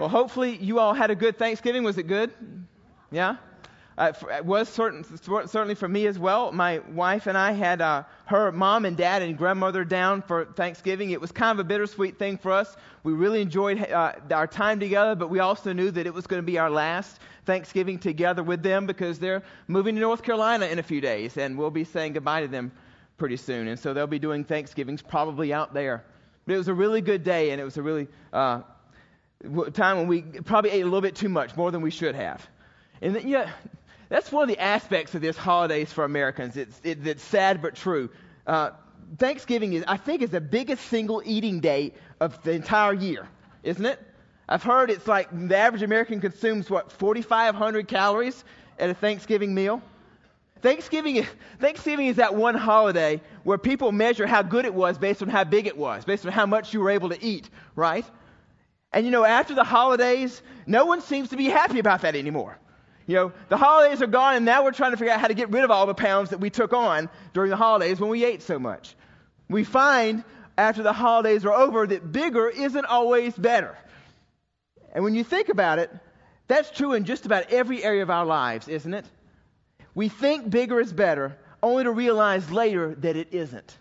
Well, 0.00 0.08
hopefully 0.08 0.56
you 0.56 0.78
all 0.78 0.94
had 0.94 1.10
a 1.10 1.14
good 1.14 1.38
Thanksgiving. 1.38 1.82
Was 1.82 1.98
it 1.98 2.04
good? 2.04 2.30
Yeah? 3.10 3.36
Uh, 3.98 4.14
it 4.34 4.46
was 4.46 4.66
certain, 4.70 5.04
certainly 5.46 5.74
for 5.74 5.88
me 5.88 6.06
as 6.06 6.18
well. 6.18 6.52
My 6.52 6.78
wife 6.78 7.26
and 7.26 7.36
I 7.36 7.52
had 7.52 7.82
uh, 7.82 8.04
her 8.24 8.50
mom 8.50 8.86
and 8.86 8.96
dad 8.96 9.20
and 9.20 9.36
grandmother 9.36 9.84
down 9.84 10.22
for 10.22 10.46
Thanksgiving. 10.46 11.10
It 11.10 11.20
was 11.20 11.32
kind 11.32 11.50
of 11.50 11.58
a 11.58 11.68
bittersweet 11.68 12.18
thing 12.18 12.38
for 12.38 12.50
us. 12.50 12.78
We 13.02 13.12
really 13.12 13.42
enjoyed 13.42 13.78
uh, 13.90 14.14
our 14.30 14.46
time 14.46 14.80
together, 14.80 15.14
but 15.14 15.28
we 15.28 15.40
also 15.40 15.74
knew 15.74 15.90
that 15.90 16.06
it 16.06 16.14
was 16.14 16.26
going 16.26 16.40
to 16.40 16.46
be 16.46 16.56
our 16.56 16.70
last 16.70 17.20
Thanksgiving 17.44 17.98
together 17.98 18.42
with 18.42 18.62
them 18.62 18.86
because 18.86 19.18
they're 19.18 19.42
moving 19.68 19.96
to 19.96 20.00
North 20.00 20.22
Carolina 20.22 20.64
in 20.64 20.78
a 20.78 20.82
few 20.82 21.02
days, 21.02 21.36
and 21.36 21.58
we'll 21.58 21.70
be 21.70 21.84
saying 21.84 22.14
goodbye 22.14 22.40
to 22.40 22.48
them 22.48 22.72
pretty 23.18 23.36
soon. 23.36 23.68
And 23.68 23.78
so 23.78 23.92
they'll 23.92 24.06
be 24.06 24.18
doing 24.18 24.44
Thanksgivings 24.44 25.02
probably 25.02 25.52
out 25.52 25.74
there. 25.74 26.04
But 26.46 26.54
it 26.54 26.56
was 26.56 26.68
a 26.68 26.74
really 26.74 27.02
good 27.02 27.22
day, 27.22 27.50
and 27.50 27.60
it 27.60 27.64
was 27.64 27.76
a 27.76 27.82
really 27.82 28.08
uh, 28.32 28.62
time 29.72 29.96
when 29.96 30.06
we 30.06 30.22
probably 30.22 30.70
ate 30.70 30.82
a 30.82 30.84
little 30.84 31.00
bit 31.00 31.14
too 31.14 31.28
much, 31.28 31.56
more 31.56 31.70
than 31.70 31.80
we 31.82 31.90
should 31.90 32.14
have. 32.14 32.46
And 33.00 33.16
then, 33.16 33.28
yeah, 33.28 33.50
that's 34.08 34.30
one 34.30 34.42
of 34.42 34.48
the 34.48 34.60
aspects 34.60 35.14
of 35.14 35.22
this 35.22 35.36
holidays 35.36 35.92
for 35.92 36.04
Americans. 36.04 36.56
It's, 36.56 36.80
it, 36.84 37.06
it's 37.06 37.22
sad 37.22 37.62
but 37.62 37.74
true. 37.74 38.10
Uh, 38.46 38.70
Thanksgiving 39.18 39.72
is, 39.72 39.84
I 39.88 39.96
think, 39.96 40.22
is 40.22 40.30
the 40.30 40.40
biggest 40.40 40.84
single 40.86 41.22
eating 41.24 41.60
day 41.60 41.94
of 42.20 42.42
the 42.42 42.52
entire 42.52 42.92
year, 42.92 43.28
isn't 43.62 43.84
it? 43.84 43.98
I've 44.48 44.62
heard 44.62 44.90
it's 44.90 45.06
like 45.06 45.28
the 45.48 45.56
average 45.56 45.82
American 45.82 46.20
consumes 46.20 46.68
what 46.68 46.90
4,500 46.92 47.88
calories 47.88 48.44
at 48.78 48.90
a 48.90 48.94
Thanksgiving 48.94 49.54
meal. 49.54 49.80
Thanksgiving 50.60 51.16
is, 51.16 51.26
Thanksgiving 51.58 52.06
is 52.08 52.16
that 52.16 52.34
one 52.34 52.54
holiday 52.54 53.20
where 53.44 53.58
people 53.58 53.92
measure 53.92 54.26
how 54.26 54.42
good 54.42 54.64
it 54.64 54.74
was 54.74 54.98
based 54.98 55.22
on 55.22 55.28
how 55.28 55.44
big 55.44 55.66
it 55.66 55.76
was, 55.76 56.04
based 56.04 56.26
on 56.26 56.32
how 56.32 56.46
much 56.46 56.74
you 56.74 56.80
were 56.80 56.90
able 56.90 57.08
to 57.08 57.24
eat, 57.24 57.48
right? 57.76 58.04
And 58.92 59.04
you 59.04 59.12
know, 59.12 59.24
after 59.24 59.54
the 59.54 59.64
holidays, 59.64 60.42
no 60.66 60.84
one 60.84 61.00
seems 61.00 61.30
to 61.30 61.36
be 61.36 61.46
happy 61.46 61.78
about 61.78 62.02
that 62.02 62.16
anymore. 62.16 62.58
You 63.06 63.16
know, 63.16 63.32
the 63.48 63.56
holidays 63.56 64.02
are 64.02 64.06
gone, 64.06 64.36
and 64.36 64.44
now 64.44 64.64
we're 64.64 64.72
trying 64.72 64.92
to 64.92 64.96
figure 64.96 65.12
out 65.12 65.20
how 65.20 65.28
to 65.28 65.34
get 65.34 65.50
rid 65.50 65.64
of 65.64 65.70
all 65.70 65.86
the 65.86 65.94
pounds 65.94 66.30
that 66.30 66.38
we 66.38 66.50
took 66.50 66.72
on 66.72 67.08
during 67.32 67.50
the 67.50 67.56
holidays 67.56 68.00
when 68.00 68.10
we 68.10 68.24
ate 68.24 68.42
so 68.42 68.58
much. 68.58 68.94
We 69.48 69.64
find 69.64 70.22
after 70.56 70.82
the 70.82 70.92
holidays 70.92 71.44
are 71.44 71.52
over 71.52 71.86
that 71.86 72.12
bigger 72.12 72.48
isn't 72.48 72.84
always 72.84 73.34
better. 73.34 73.76
And 74.92 75.02
when 75.04 75.14
you 75.14 75.24
think 75.24 75.48
about 75.48 75.78
it, 75.78 75.90
that's 76.48 76.70
true 76.70 76.92
in 76.92 77.04
just 77.04 77.26
about 77.26 77.50
every 77.50 77.82
area 77.82 78.02
of 78.02 78.10
our 78.10 78.26
lives, 78.26 78.68
isn't 78.68 78.92
it? 78.92 79.06
We 79.94 80.08
think 80.08 80.50
bigger 80.50 80.80
is 80.80 80.92
better, 80.92 81.36
only 81.62 81.84
to 81.84 81.90
realize 81.90 82.50
later 82.50 82.94
that 82.96 83.16
it 83.16 83.28
isn't. 83.32 83.76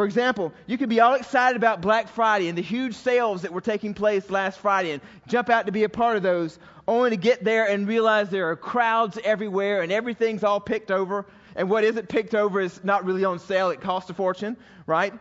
For 0.00 0.06
example, 0.06 0.54
you 0.66 0.78
could 0.78 0.88
be 0.88 1.00
all 1.00 1.12
excited 1.12 1.58
about 1.58 1.82
Black 1.82 2.08
Friday 2.08 2.48
and 2.48 2.56
the 2.56 2.62
huge 2.62 2.94
sales 2.94 3.42
that 3.42 3.52
were 3.52 3.60
taking 3.60 3.92
place 3.92 4.30
last 4.30 4.58
Friday 4.58 4.92
and 4.92 5.02
jump 5.28 5.50
out 5.50 5.66
to 5.66 5.72
be 5.72 5.84
a 5.84 5.90
part 5.90 6.16
of 6.16 6.22
those, 6.22 6.58
only 6.88 7.10
to 7.10 7.18
get 7.18 7.44
there 7.44 7.68
and 7.68 7.86
realize 7.86 8.30
there 8.30 8.48
are 8.48 8.56
crowds 8.56 9.18
everywhere 9.22 9.82
and 9.82 9.92
everything's 9.92 10.42
all 10.42 10.58
picked 10.58 10.90
over. 10.90 11.26
And 11.54 11.68
what 11.68 11.84
isn't 11.84 12.08
picked 12.08 12.34
over 12.34 12.62
is 12.62 12.82
not 12.82 13.04
really 13.04 13.26
on 13.26 13.38
sale, 13.38 13.68
it 13.68 13.82
costs 13.82 14.08
a 14.08 14.14
fortune, 14.14 14.56
right? 14.86 15.12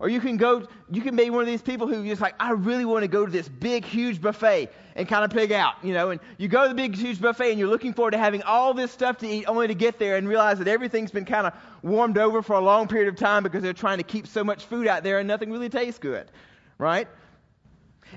Or 0.00 0.08
you 0.08 0.20
can 0.20 0.36
go, 0.36 0.66
you 0.90 1.02
can 1.02 1.16
be 1.16 1.28
one 1.28 1.40
of 1.40 1.46
these 1.48 1.62
people 1.62 1.88
who 1.88 2.06
just 2.06 2.22
like, 2.22 2.34
I 2.38 2.52
really 2.52 2.84
want 2.84 3.02
to 3.02 3.08
go 3.08 3.26
to 3.26 3.32
this 3.32 3.48
big, 3.48 3.84
huge 3.84 4.20
buffet 4.20 4.70
and 4.94 5.08
kind 5.08 5.24
of 5.24 5.32
pig 5.32 5.50
out, 5.50 5.74
you 5.82 5.92
know. 5.92 6.10
And 6.10 6.20
you 6.36 6.46
go 6.46 6.62
to 6.62 6.68
the 6.68 6.74
big, 6.74 6.94
huge 6.94 7.20
buffet 7.20 7.50
and 7.50 7.58
you're 7.58 7.68
looking 7.68 7.92
forward 7.92 8.12
to 8.12 8.18
having 8.18 8.42
all 8.44 8.74
this 8.74 8.92
stuff 8.92 9.18
to 9.18 9.28
eat 9.28 9.46
only 9.46 9.66
to 9.66 9.74
get 9.74 9.98
there 9.98 10.16
and 10.16 10.28
realize 10.28 10.58
that 10.58 10.68
everything's 10.68 11.10
been 11.10 11.24
kind 11.24 11.48
of 11.48 11.52
warmed 11.82 12.16
over 12.16 12.42
for 12.42 12.54
a 12.54 12.60
long 12.60 12.86
period 12.86 13.08
of 13.08 13.16
time 13.16 13.42
because 13.42 13.62
they're 13.62 13.72
trying 13.72 13.98
to 13.98 14.04
keep 14.04 14.28
so 14.28 14.44
much 14.44 14.66
food 14.66 14.86
out 14.86 15.02
there 15.02 15.18
and 15.18 15.26
nothing 15.26 15.50
really 15.50 15.68
tastes 15.68 15.98
good, 15.98 16.30
right? 16.78 17.08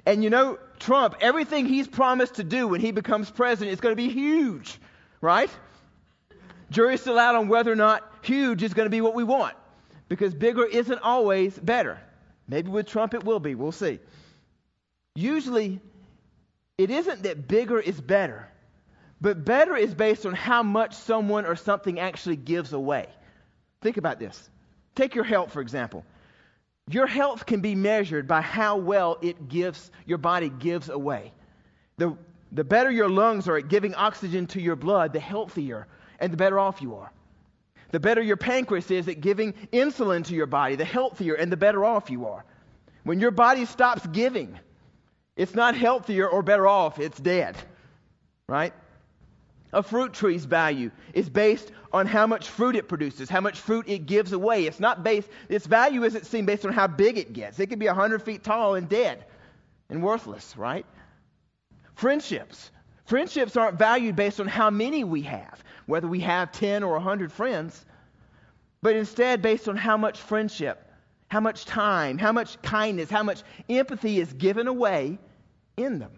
And 0.06 0.24
you 0.24 0.30
know, 0.30 0.60
Trump, 0.80 1.16
everything 1.20 1.66
he's 1.66 1.88
promised 1.88 2.36
to 2.36 2.44
do 2.44 2.68
when 2.68 2.80
he 2.80 2.92
becomes 2.92 3.32
president 3.32 3.74
is 3.74 3.82
going 3.82 3.94
to 3.94 4.02
be 4.02 4.10
huge, 4.10 4.80
right? 5.20 5.50
Jury's 6.70 7.02
still 7.02 7.18
out 7.18 7.36
on 7.36 7.48
whether 7.48 7.72
or 7.72 7.76
not 7.76 8.08
huge 8.22 8.62
is 8.62 8.76
going 8.76 8.86
to 8.86 8.92
be 8.92 9.02
what 9.02 9.16
we 9.16 9.24
want 9.24 9.56
because 10.12 10.34
bigger 10.34 10.66
isn't 10.66 11.00
always 11.04 11.58
better. 11.58 11.98
Maybe 12.46 12.70
with 12.70 12.86
Trump 12.86 13.14
it 13.14 13.24
will 13.24 13.40
be. 13.40 13.56
We'll 13.56 13.72
see. 13.72 13.98
Usually, 15.16 15.80
it 16.78 16.90
isn't 16.90 17.24
that 17.24 17.48
bigger 17.48 17.80
is 17.80 18.02
better, 18.02 18.50
but 19.22 19.46
better 19.46 19.74
is 19.74 19.94
based 19.94 20.26
on 20.26 20.34
how 20.34 20.64
much 20.64 20.96
someone 20.96 21.46
or 21.46 21.56
something 21.56 21.98
actually 21.98 22.36
gives 22.36 22.74
away. 22.74 23.08
Think 23.80 23.96
about 23.96 24.20
this. 24.20 24.50
Take 24.96 25.16
your 25.16 25.24
health, 25.24 25.54
for 25.54 25.62
example. 25.62 26.04
Your 26.90 27.08
health 27.08 27.46
can 27.46 27.62
be 27.62 27.74
measured 27.74 28.28
by 28.28 28.42
how 28.42 28.76
well 28.80 29.18
it 29.22 29.48
gives, 29.48 29.92
your 30.06 30.18
body 30.18 30.50
gives 30.50 30.90
away. 30.90 31.32
The, 31.96 32.18
the 32.52 32.66
better 32.66 32.92
your 32.92 33.08
lungs 33.08 33.48
are 33.48 33.56
at 33.56 33.70
giving 33.70 33.96
oxygen 33.96 34.48
to 34.48 34.62
your 34.62 34.76
blood, 34.76 35.14
the 35.14 35.22
healthier 35.22 35.88
and 36.20 36.34
the 36.34 36.38
better 36.38 36.60
off 36.60 36.82
you 36.82 36.96
are. 36.96 37.14
The 37.92 38.00
better 38.00 38.22
your 38.22 38.38
pancreas 38.38 38.90
is 38.90 39.08
at 39.08 39.22
giving 39.22 39.54
insulin 39.72 40.26
to 40.26 40.36
your 40.36 40.46
body, 40.48 40.76
the 40.76 40.86
healthier 40.86 41.36
and 41.36 41.52
the 41.52 41.58
better 41.58 41.86
off 41.86 42.10
you 42.10 42.28
are. 42.28 42.46
When 43.04 43.20
your 43.20 43.32
body 43.32 43.66
stops 43.66 44.06
giving, 44.08 44.58
it's 45.36 45.56
not 45.56 45.76
healthier 45.76 46.28
or 46.28 46.42
better 46.42 46.68
off, 46.68 47.00
it's 47.00 47.20
dead. 47.20 47.58
Right? 48.48 48.74
A 49.74 49.82
fruit 49.82 50.14
tree's 50.14 50.46
value 50.46 50.92
is 51.14 51.30
based 51.30 51.72
on 51.94 52.06
how 52.06 52.28
much 52.28 52.50
fruit 52.50 52.76
it 52.76 52.88
produces, 52.88 53.30
how 53.30 53.42
much 53.42 53.60
fruit 53.60 53.88
it 53.88 54.06
gives 54.06 54.34
away. 54.34 54.66
It's 54.66 54.80
not 54.80 55.04
based, 55.04 55.30
its 55.50 55.66
value 55.66 56.04
isn't 56.04 56.26
seen 56.26 56.46
based 56.46 56.66
on 56.66 56.74
how 56.74 56.88
big 56.88 57.18
it 57.18 57.34
gets. 57.34 57.60
It 57.60 57.68
could 57.68 57.80
be 57.80 57.88
100 57.88 58.22
feet 58.22 58.44
tall 58.44 58.76
and 58.76 58.88
dead 58.88 59.26
and 59.90 60.04
worthless, 60.04 60.56
right? 60.58 60.86
Friendships. 61.96 62.72
Friendships 63.06 63.58
aren't 63.58 63.78
valued 63.78 64.16
based 64.16 64.40
on 64.40 64.48
how 64.48 64.70
many 64.70 65.04
we 65.04 65.22
have, 65.24 65.64
whether 65.86 66.08
we 66.08 66.20
have 66.22 66.52
10 66.52 66.84
or 66.84 66.94
100 66.94 67.32
friends, 67.32 67.86
but 68.82 68.96
instead 68.96 69.42
based 69.42 69.68
on 69.68 69.78
how 69.78 69.98
much 69.98 70.20
friendship, 70.20 70.92
how 71.28 71.40
much 71.40 71.66
time, 71.66 72.18
how 72.18 72.32
much 72.32 72.62
kindness, 72.62 73.10
how 73.10 73.24
much 73.24 73.44
empathy 73.70 74.20
is 74.20 74.34
given 74.34 74.68
away 74.68 75.18
in 75.78 76.00
them. 76.00 76.12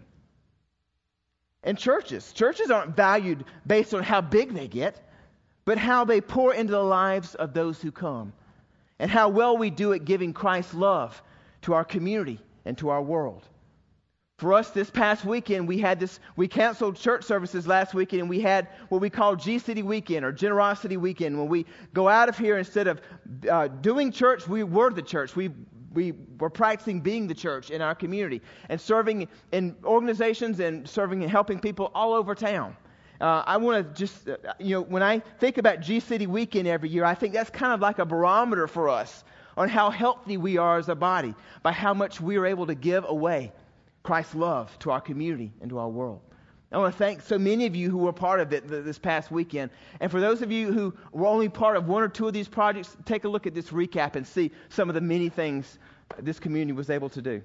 And 1.62 1.78
churches, 1.78 2.32
churches 2.32 2.70
aren't 2.70 2.94
valued 2.94 3.44
based 3.66 3.94
on 3.94 4.02
how 4.02 4.20
big 4.20 4.52
they 4.52 4.68
get, 4.68 5.00
but 5.64 5.78
how 5.78 6.04
they 6.04 6.20
pour 6.20 6.52
into 6.52 6.72
the 6.72 6.82
lives 6.82 7.34
of 7.34 7.54
those 7.54 7.80
who 7.80 7.90
come, 7.90 8.32
and 8.98 9.10
how 9.10 9.28
well 9.28 9.56
we 9.56 9.70
do 9.70 9.92
at 9.92 10.04
giving 10.04 10.32
Christ's 10.32 10.74
love 10.74 11.22
to 11.62 11.72
our 11.72 11.84
community 11.84 12.38
and 12.64 12.76
to 12.78 12.90
our 12.90 13.02
world. 13.02 13.42
For 14.44 14.52
us 14.52 14.68
this 14.68 14.90
past 14.90 15.24
weekend, 15.24 15.66
we 15.66 15.78
had 15.78 15.98
this, 15.98 16.20
we 16.36 16.46
canceled 16.48 16.96
church 16.96 17.24
services 17.24 17.66
last 17.66 17.94
weekend 17.94 18.20
and 18.20 18.28
we 18.28 18.42
had 18.42 18.68
what 18.90 19.00
we 19.00 19.08
call 19.08 19.36
G 19.36 19.58
City 19.58 19.82
Weekend 19.82 20.22
or 20.22 20.32
Generosity 20.32 20.98
Weekend. 20.98 21.38
When 21.38 21.48
we 21.48 21.64
go 21.94 22.10
out 22.10 22.28
of 22.28 22.36
here, 22.36 22.58
instead 22.58 22.86
of 22.86 23.00
uh, 23.50 23.68
doing 23.68 24.12
church, 24.12 24.46
we 24.46 24.62
were 24.62 24.90
the 24.90 25.00
church. 25.00 25.34
We, 25.34 25.48
we 25.94 26.12
were 26.38 26.50
practicing 26.50 27.00
being 27.00 27.26
the 27.26 27.32
church 27.32 27.70
in 27.70 27.80
our 27.80 27.94
community 27.94 28.42
and 28.68 28.78
serving 28.78 29.28
in 29.52 29.76
organizations 29.82 30.60
and 30.60 30.86
serving 30.86 31.22
and 31.22 31.30
helping 31.30 31.58
people 31.58 31.90
all 31.94 32.12
over 32.12 32.34
town. 32.34 32.76
Uh, 33.22 33.44
I 33.46 33.56
want 33.56 33.96
to 33.96 33.98
just, 33.98 34.28
uh, 34.28 34.36
you 34.58 34.74
know, 34.74 34.82
when 34.82 35.02
I 35.02 35.20
think 35.20 35.56
about 35.56 35.80
G 35.80 36.00
City 36.00 36.26
Weekend 36.26 36.68
every 36.68 36.90
year, 36.90 37.06
I 37.06 37.14
think 37.14 37.32
that's 37.32 37.48
kind 37.48 37.72
of 37.72 37.80
like 37.80 37.98
a 37.98 38.04
barometer 38.04 38.66
for 38.66 38.90
us 38.90 39.24
on 39.56 39.70
how 39.70 39.88
healthy 39.88 40.36
we 40.36 40.58
are 40.58 40.76
as 40.76 40.90
a 40.90 40.94
body 40.94 41.34
by 41.62 41.72
how 41.72 41.94
much 41.94 42.20
we 42.20 42.36
are 42.36 42.44
able 42.44 42.66
to 42.66 42.74
give 42.74 43.06
away. 43.08 43.50
Christ's 44.04 44.34
love 44.34 44.78
to 44.80 44.90
our 44.90 45.00
community 45.00 45.52
and 45.60 45.70
to 45.70 45.78
our 45.78 45.88
world. 45.88 46.20
I 46.70 46.78
want 46.78 46.92
to 46.92 46.98
thank 46.98 47.22
so 47.22 47.38
many 47.38 47.66
of 47.66 47.74
you 47.74 47.88
who 47.88 47.98
were 47.98 48.12
part 48.12 48.40
of 48.40 48.52
it 48.52 48.68
this 48.68 48.98
past 48.98 49.30
weekend. 49.30 49.70
And 50.00 50.10
for 50.10 50.20
those 50.20 50.42
of 50.42 50.52
you 50.52 50.72
who 50.72 50.92
were 51.12 51.26
only 51.26 51.48
part 51.48 51.76
of 51.76 51.88
one 51.88 52.02
or 52.02 52.08
two 52.08 52.26
of 52.26 52.32
these 52.32 52.48
projects, 52.48 52.96
take 53.04 53.24
a 53.24 53.28
look 53.28 53.46
at 53.46 53.54
this 53.54 53.70
recap 53.70 54.16
and 54.16 54.26
see 54.26 54.50
some 54.68 54.88
of 54.88 54.94
the 54.94 55.00
many 55.00 55.28
things 55.28 55.78
this 56.18 56.38
community 56.38 56.72
was 56.72 56.90
able 56.90 57.08
to 57.08 57.22
do. 57.22 57.42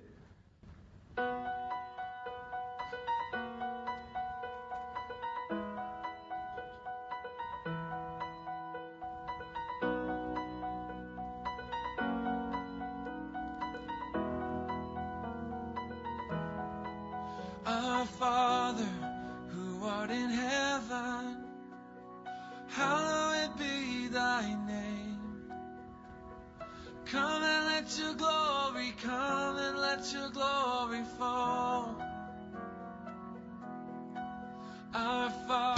Come 34.92 35.32
and 35.52 35.69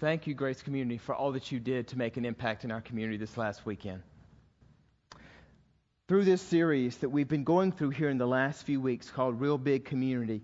thank 0.00 0.26
you, 0.26 0.34
Grace 0.34 0.62
Community, 0.62 0.98
for 0.98 1.14
all 1.14 1.32
that 1.32 1.50
you 1.50 1.58
did 1.58 1.88
to 1.88 1.98
make 1.98 2.16
an 2.16 2.24
impact 2.24 2.64
in 2.64 2.70
our 2.70 2.80
community 2.80 3.16
this 3.16 3.36
last 3.36 3.66
weekend. 3.66 4.02
Through 6.06 6.24
this 6.24 6.40
series 6.40 6.96
that 6.98 7.10
we've 7.10 7.28
been 7.28 7.44
going 7.44 7.72
through 7.72 7.90
here 7.90 8.08
in 8.08 8.18
the 8.18 8.26
last 8.26 8.64
few 8.64 8.80
weeks 8.80 9.10
called 9.10 9.40
Real 9.40 9.58
Big 9.58 9.84
Community, 9.84 10.42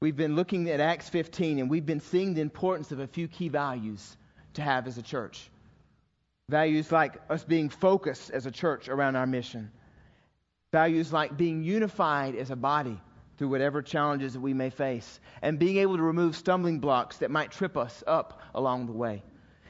we've 0.00 0.16
been 0.16 0.36
looking 0.36 0.68
at 0.68 0.80
Acts 0.80 1.08
15 1.08 1.58
and 1.58 1.70
we've 1.70 1.86
been 1.86 2.00
seeing 2.00 2.34
the 2.34 2.40
importance 2.40 2.92
of 2.92 3.00
a 3.00 3.06
few 3.06 3.28
key 3.28 3.48
values 3.48 4.16
to 4.54 4.62
have 4.62 4.86
as 4.86 4.98
a 4.98 5.02
church. 5.02 5.50
Values 6.48 6.92
like 6.92 7.14
us 7.30 7.44
being 7.44 7.70
focused 7.70 8.30
as 8.30 8.44
a 8.44 8.50
church 8.50 8.88
around 8.88 9.16
our 9.16 9.26
mission. 9.26 9.70
Values 10.72 11.12
like 11.12 11.36
being 11.36 11.62
unified 11.62 12.34
as 12.34 12.50
a 12.50 12.56
body 12.56 13.00
through 13.38 13.48
whatever 13.48 13.82
challenges 13.82 14.34
that 14.34 14.40
we 14.40 14.54
may 14.54 14.70
face, 14.70 15.20
and 15.40 15.58
being 15.58 15.78
able 15.78 15.96
to 15.96 16.02
remove 16.02 16.36
stumbling 16.36 16.78
blocks 16.78 17.18
that 17.18 17.30
might 17.30 17.50
trip 17.50 17.76
us 17.76 18.04
up 18.06 18.40
along 18.54 18.86
the 18.86 18.92
way. 18.92 19.22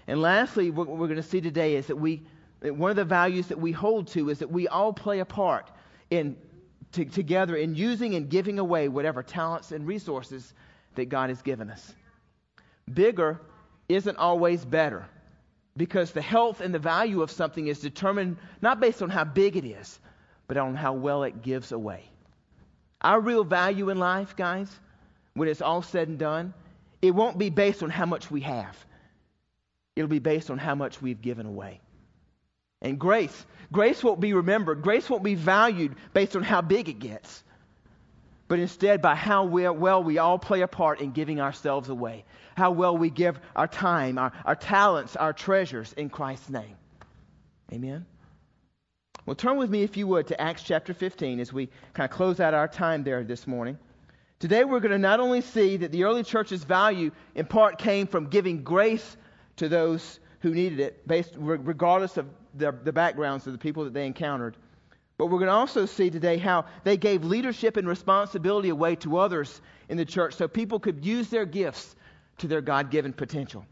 And 0.06 0.20
lastly, 0.20 0.70
what 0.70 0.88
we're 0.88 1.06
going 1.06 1.16
to 1.16 1.22
see 1.22 1.40
today 1.40 1.76
is 1.76 1.86
that 1.86 1.96
we, 1.96 2.22
that 2.60 2.74
one 2.74 2.90
of 2.90 2.96
the 2.96 3.04
values 3.04 3.46
that 3.48 3.58
we 3.58 3.72
hold 3.72 4.08
to 4.08 4.30
is 4.30 4.40
that 4.40 4.50
we 4.50 4.68
all 4.68 4.92
play 4.92 5.20
a 5.20 5.24
part 5.24 5.70
in 6.10 6.36
to, 6.92 7.04
together 7.04 7.56
in 7.56 7.74
using 7.74 8.14
and 8.14 8.28
giving 8.28 8.58
away 8.58 8.88
whatever 8.88 9.22
talents 9.22 9.72
and 9.72 9.86
resources 9.86 10.52
that 10.94 11.06
God 11.06 11.30
has 11.30 11.40
given 11.42 11.70
us. 11.70 11.94
Bigger 12.92 13.40
isn't 13.88 14.16
always 14.18 14.64
better 14.64 15.06
because 15.76 16.12
the 16.12 16.22
health 16.22 16.60
and 16.60 16.74
the 16.74 16.78
value 16.78 17.22
of 17.22 17.30
something 17.30 17.66
is 17.66 17.80
determined 17.80 18.36
not 18.60 18.80
based 18.80 19.02
on 19.02 19.08
how 19.08 19.24
big 19.24 19.56
it 19.56 19.64
is, 19.64 19.98
but 20.46 20.56
on 20.56 20.74
how 20.74 20.92
well 20.92 21.22
it 21.22 21.42
gives 21.42 21.72
away. 21.72 22.11
Our 23.02 23.20
real 23.20 23.44
value 23.44 23.90
in 23.90 23.98
life, 23.98 24.36
guys, 24.36 24.70
when 25.34 25.48
it's 25.48 25.60
all 25.60 25.82
said 25.82 26.08
and 26.08 26.18
done, 26.18 26.54
it 27.00 27.10
won't 27.10 27.36
be 27.36 27.50
based 27.50 27.82
on 27.82 27.90
how 27.90 28.06
much 28.06 28.30
we 28.30 28.42
have. 28.42 28.76
It'll 29.96 30.08
be 30.08 30.20
based 30.20 30.50
on 30.50 30.58
how 30.58 30.74
much 30.74 31.02
we've 31.02 31.20
given 31.20 31.46
away. 31.46 31.80
And 32.80 32.98
grace, 32.98 33.46
grace 33.72 34.02
won't 34.02 34.20
be 34.20 34.32
remembered. 34.32 34.82
Grace 34.82 35.08
won't 35.10 35.22
be 35.22 35.34
valued 35.34 35.96
based 36.14 36.36
on 36.36 36.42
how 36.42 36.62
big 36.62 36.88
it 36.88 36.98
gets, 36.98 37.42
but 38.48 38.58
instead 38.58 39.02
by 39.02 39.14
how 39.14 39.44
well 39.44 40.02
we 40.02 40.18
all 40.18 40.38
play 40.38 40.62
a 40.62 40.68
part 40.68 41.00
in 41.00 41.12
giving 41.12 41.40
ourselves 41.40 41.88
away, 41.88 42.24
how 42.56 42.70
well 42.70 42.96
we 42.96 43.10
give 43.10 43.38
our 43.56 43.68
time, 43.68 44.18
our, 44.18 44.32
our 44.44 44.56
talents, 44.56 45.16
our 45.16 45.32
treasures 45.32 45.92
in 45.92 46.08
Christ's 46.10 46.50
name. 46.50 46.76
Amen. 47.72 48.04
Well, 49.24 49.36
turn 49.36 49.56
with 49.56 49.70
me, 49.70 49.82
if 49.84 49.96
you 49.96 50.08
would, 50.08 50.26
to 50.28 50.40
Acts 50.40 50.64
chapter 50.64 50.92
15 50.92 51.38
as 51.38 51.52
we 51.52 51.68
kind 51.94 52.10
of 52.10 52.16
close 52.16 52.40
out 52.40 52.54
our 52.54 52.66
time 52.66 53.04
there 53.04 53.22
this 53.22 53.46
morning. 53.46 53.78
Today, 54.40 54.64
we're 54.64 54.80
going 54.80 54.90
to 54.90 54.98
not 54.98 55.20
only 55.20 55.40
see 55.40 55.76
that 55.76 55.92
the 55.92 56.02
early 56.02 56.24
church's 56.24 56.64
value 56.64 57.12
in 57.36 57.46
part 57.46 57.78
came 57.78 58.08
from 58.08 58.26
giving 58.26 58.64
grace 58.64 59.16
to 59.56 59.68
those 59.68 60.18
who 60.40 60.50
needed 60.52 60.80
it, 60.80 61.06
based, 61.06 61.34
regardless 61.36 62.16
of 62.16 62.26
the, 62.54 62.72
the 62.82 62.92
backgrounds 62.92 63.46
of 63.46 63.52
the 63.52 63.58
people 63.60 63.84
that 63.84 63.94
they 63.94 64.06
encountered, 64.06 64.56
but 65.18 65.26
we're 65.26 65.38
going 65.38 65.46
to 65.46 65.54
also 65.54 65.86
see 65.86 66.10
today 66.10 66.36
how 66.36 66.64
they 66.82 66.96
gave 66.96 67.22
leadership 67.22 67.76
and 67.76 67.86
responsibility 67.86 68.70
away 68.70 68.96
to 68.96 69.18
others 69.18 69.60
in 69.88 69.96
the 69.96 70.04
church 70.04 70.34
so 70.34 70.48
people 70.48 70.80
could 70.80 71.04
use 71.04 71.28
their 71.28 71.46
gifts 71.46 71.94
to 72.38 72.48
their 72.48 72.60
God 72.60 72.90
given 72.90 73.12
potential. 73.12 73.64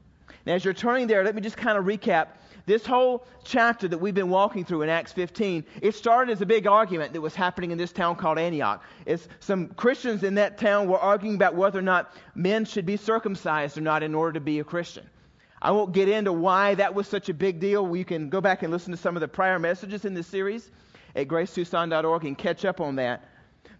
Now, 0.46 0.54
as 0.54 0.64
you're 0.64 0.74
turning 0.74 1.08
there, 1.08 1.24
let 1.24 1.34
me 1.34 1.40
just 1.40 1.56
kind 1.56 1.76
of 1.76 1.86
recap 1.86 2.28
this 2.70 2.86
whole 2.86 3.26
chapter 3.42 3.88
that 3.88 3.98
we've 3.98 4.14
been 4.14 4.30
walking 4.30 4.64
through 4.64 4.82
in 4.82 4.88
Acts 4.88 5.12
15, 5.12 5.64
it 5.82 5.92
started 5.92 6.30
as 6.30 6.40
a 6.40 6.46
big 6.46 6.68
argument 6.68 7.12
that 7.12 7.20
was 7.20 7.34
happening 7.34 7.72
in 7.72 7.78
this 7.78 7.90
town 7.90 8.14
called 8.14 8.38
Antioch. 8.38 8.80
It's 9.06 9.26
some 9.40 9.68
Christians 9.70 10.22
in 10.22 10.36
that 10.36 10.56
town 10.56 10.88
were 10.88 11.00
arguing 11.00 11.34
about 11.34 11.56
whether 11.56 11.80
or 11.80 11.82
not 11.82 12.14
men 12.36 12.64
should 12.64 12.86
be 12.86 12.96
circumcised 12.96 13.76
or 13.76 13.80
not 13.80 14.04
in 14.04 14.14
order 14.14 14.34
to 14.34 14.40
be 14.40 14.60
a 14.60 14.64
Christian. 14.64 15.04
I 15.60 15.72
won't 15.72 15.92
get 15.92 16.08
into 16.08 16.32
why 16.32 16.76
that 16.76 16.94
was 16.94 17.08
such 17.08 17.28
a 17.28 17.34
big 17.34 17.58
deal. 17.58 17.94
You 17.94 18.04
can 18.04 18.28
go 18.28 18.40
back 18.40 18.62
and 18.62 18.72
listen 18.72 18.92
to 18.92 18.96
some 18.96 19.16
of 19.16 19.20
the 19.20 19.28
prior 19.28 19.58
messages 19.58 20.04
in 20.04 20.14
this 20.14 20.28
series 20.28 20.70
at 21.16 21.26
gracetucson.org 21.26 22.24
and 22.24 22.38
catch 22.38 22.64
up 22.64 22.80
on 22.80 22.94
that. 22.96 23.24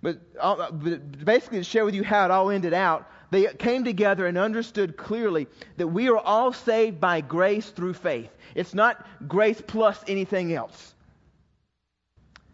But, 0.02 0.18
uh, 0.40 0.70
but 0.72 1.24
basically, 1.24 1.58
to 1.58 1.64
share 1.64 1.84
with 1.84 1.94
you 1.94 2.02
how 2.02 2.24
it 2.24 2.30
all 2.32 2.50
ended 2.50 2.74
out, 2.74 3.08
they 3.30 3.46
came 3.46 3.84
together 3.84 4.26
and 4.26 4.36
understood 4.36 4.96
clearly 4.96 5.46
that 5.76 5.88
we 5.88 6.08
are 6.08 6.18
all 6.18 6.52
saved 6.52 7.00
by 7.00 7.20
grace 7.20 7.70
through 7.70 7.94
faith. 7.94 8.30
It's 8.54 8.74
not 8.74 9.06
grace 9.28 9.62
plus 9.64 10.02
anything 10.08 10.52
else. 10.52 10.94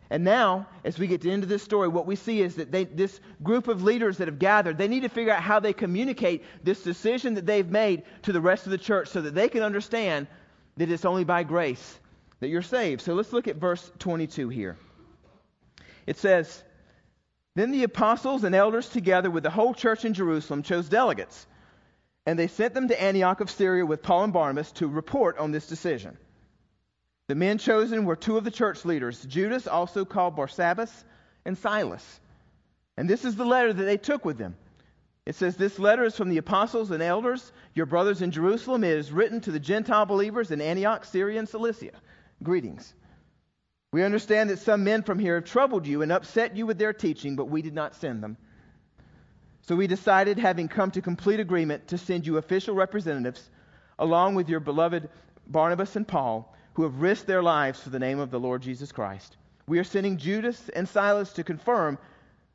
And 0.08 0.22
now, 0.22 0.68
as 0.84 0.98
we 0.98 1.08
get 1.08 1.22
to 1.22 1.28
the 1.28 1.32
end 1.32 1.42
of 1.42 1.48
this 1.48 1.64
story, 1.64 1.88
what 1.88 2.06
we 2.06 2.14
see 2.14 2.40
is 2.40 2.56
that 2.56 2.70
they, 2.70 2.84
this 2.84 3.20
group 3.42 3.66
of 3.66 3.82
leaders 3.82 4.18
that 4.18 4.28
have 4.28 4.38
gathered, 4.38 4.78
they 4.78 4.86
need 4.86 5.02
to 5.02 5.08
figure 5.08 5.32
out 5.32 5.42
how 5.42 5.58
they 5.58 5.72
communicate 5.72 6.44
this 6.62 6.82
decision 6.82 7.34
that 7.34 7.46
they've 7.46 7.68
made 7.68 8.04
to 8.22 8.32
the 8.32 8.40
rest 8.40 8.66
of 8.66 8.70
the 8.70 8.78
church 8.78 9.08
so 9.08 9.20
that 9.22 9.34
they 9.34 9.48
can 9.48 9.62
understand 9.62 10.28
that 10.76 10.90
it's 10.90 11.04
only 11.04 11.24
by 11.24 11.42
grace 11.42 11.98
that 12.38 12.48
you're 12.48 12.62
saved. 12.62 13.00
So 13.00 13.14
let's 13.14 13.32
look 13.32 13.48
at 13.48 13.56
verse 13.56 13.90
22 13.98 14.48
here. 14.48 14.76
It 16.06 16.18
says, 16.18 16.62
Then 17.56 17.70
the 17.70 17.84
apostles 17.84 18.44
and 18.44 18.54
elders, 18.54 18.86
together 18.86 19.30
with 19.30 19.42
the 19.42 19.50
whole 19.50 19.72
church 19.72 20.04
in 20.04 20.12
Jerusalem, 20.12 20.62
chose 20.62 20.90
delegates, 20.90 21.46
and 22.26 22.38
they 22.38 22.48
sent 22.48 22.74
them 22.74 22.88
to 22.88 23.02
Antioch 23.02 23.40
of 23.40 23.50
Syria 23.50 23.86
with 23.86 24.02
Paul 24.02 24.24
and 24.24 24.32
Barnabas 24.32 24.72
to 24.72 24.86
report 24.86 25.38
on 25.38 25.52
this 25.52 25.66
decision. 25.66 26.18
The 27.28 27.34
men 27.34 27.56
chosen 27.56 28.04
were 28.04 28.14
two 28.14 28.36
of 28.36 28.44
the 28.44 28.50
church 28.50 28.84
leaders, 28.84 29.24
Judas, 29.24 29.66
also 29.66 30.04
called 30.04 30.36
Barsabbas, 30.36 30.92
and 31.46 31.56
Silas. 31.56 32.20
And 32.98 33.08
this 33.08 33.24
is 33.24 33.36
the 33.36 33.46
letter 33.46 33.72
that 33.72 33.84
they 33.84 33.96
took 33.96 34.26
with 34.26 34.36
them. 34.36 34.54
It 35.24 35.34
says, 35.34 35.56
This 35.56 35.78
letter 35.78 36.04
is 36.04 36.14
from 36.14 36.28
the 36.28 36.38
apostles 36.38 36.90
and 36.90 37.02
elders, 37.02 37.52
your 37.74 37.86
brothers 37.86 38.20
in 38.20 38.32
Jerusalem. 38.32 38.84
It 38.84 38.98
is 38.98 39.10
written 39.10 39.40
to 39.40 39.50
the 39.50 39.58
Gentile 39.58 40.04
believers 40.04 40.50
in 40.50 40.60
Antioch, 40.60 41.06
Syria, 41.06 41.38
and 41.38 41.48
Cilicia. 41.48 41.92
Greetings. 42.42 42.92
We 43.96 44.04
understand 44.04 44.50
that 44.50 44.58
some 44.58 44.84
men 44.84 45.04
from 45.04 45.18
here 45.18 45.36
have 45.36 45.46
troubled 45.46 45.86
you 45.86 46.02
and 46.02 46.12
upset 46.12 46.54
you 46.54 46.66
with 46.66 46.76
their 46.76 46.92
teaching, 46.92 47.34
but 47.34 47.46
we 47.46 47.62
did 47.62 47.72
not 47.72 47.94
send 47.94 48.22
them. 48.22 48.36
So 49.62 49.74
we 49.74 49.86
decided, 49.86 50.38
having 50.38 50.68
come 50.68 50.90
to 50.90 51.00
complete 51.00 51.40
agreement, 51.40 51.88
to 51.88 51.96
send 51.96 52.26
you 52.26 52.36
official 52.36 52.74
representatives, 52.74 53.48
along 53.98 54.34
with 54.34 54.50
your 54.50 54.60
beloved 54.60 55.08
Barnabas 55.46 55.96
and 55.96 56.06
Paul 56.06 56.54
who 56.74 56.82
have 56.82 57.00
risked 57.00 57.26
their 57.26 57.42
lives 57.42 57.80
for 57.80 57.88
the 57.88 57.98
name 57.98 58.18
of 58.18 58.30
the 58.30 58.38
Lord 58.38 58.60
Jesus 58.60 58.92
Christ. 58.92 59.38
We 59.66 59.78
are 59.78 59.84
sending 59.84 60.18
Judas 60.18 60.68
and 60.68 60.86
Silas 60.86 61.32
to 61.32 61.42
confirm 61.42 61.96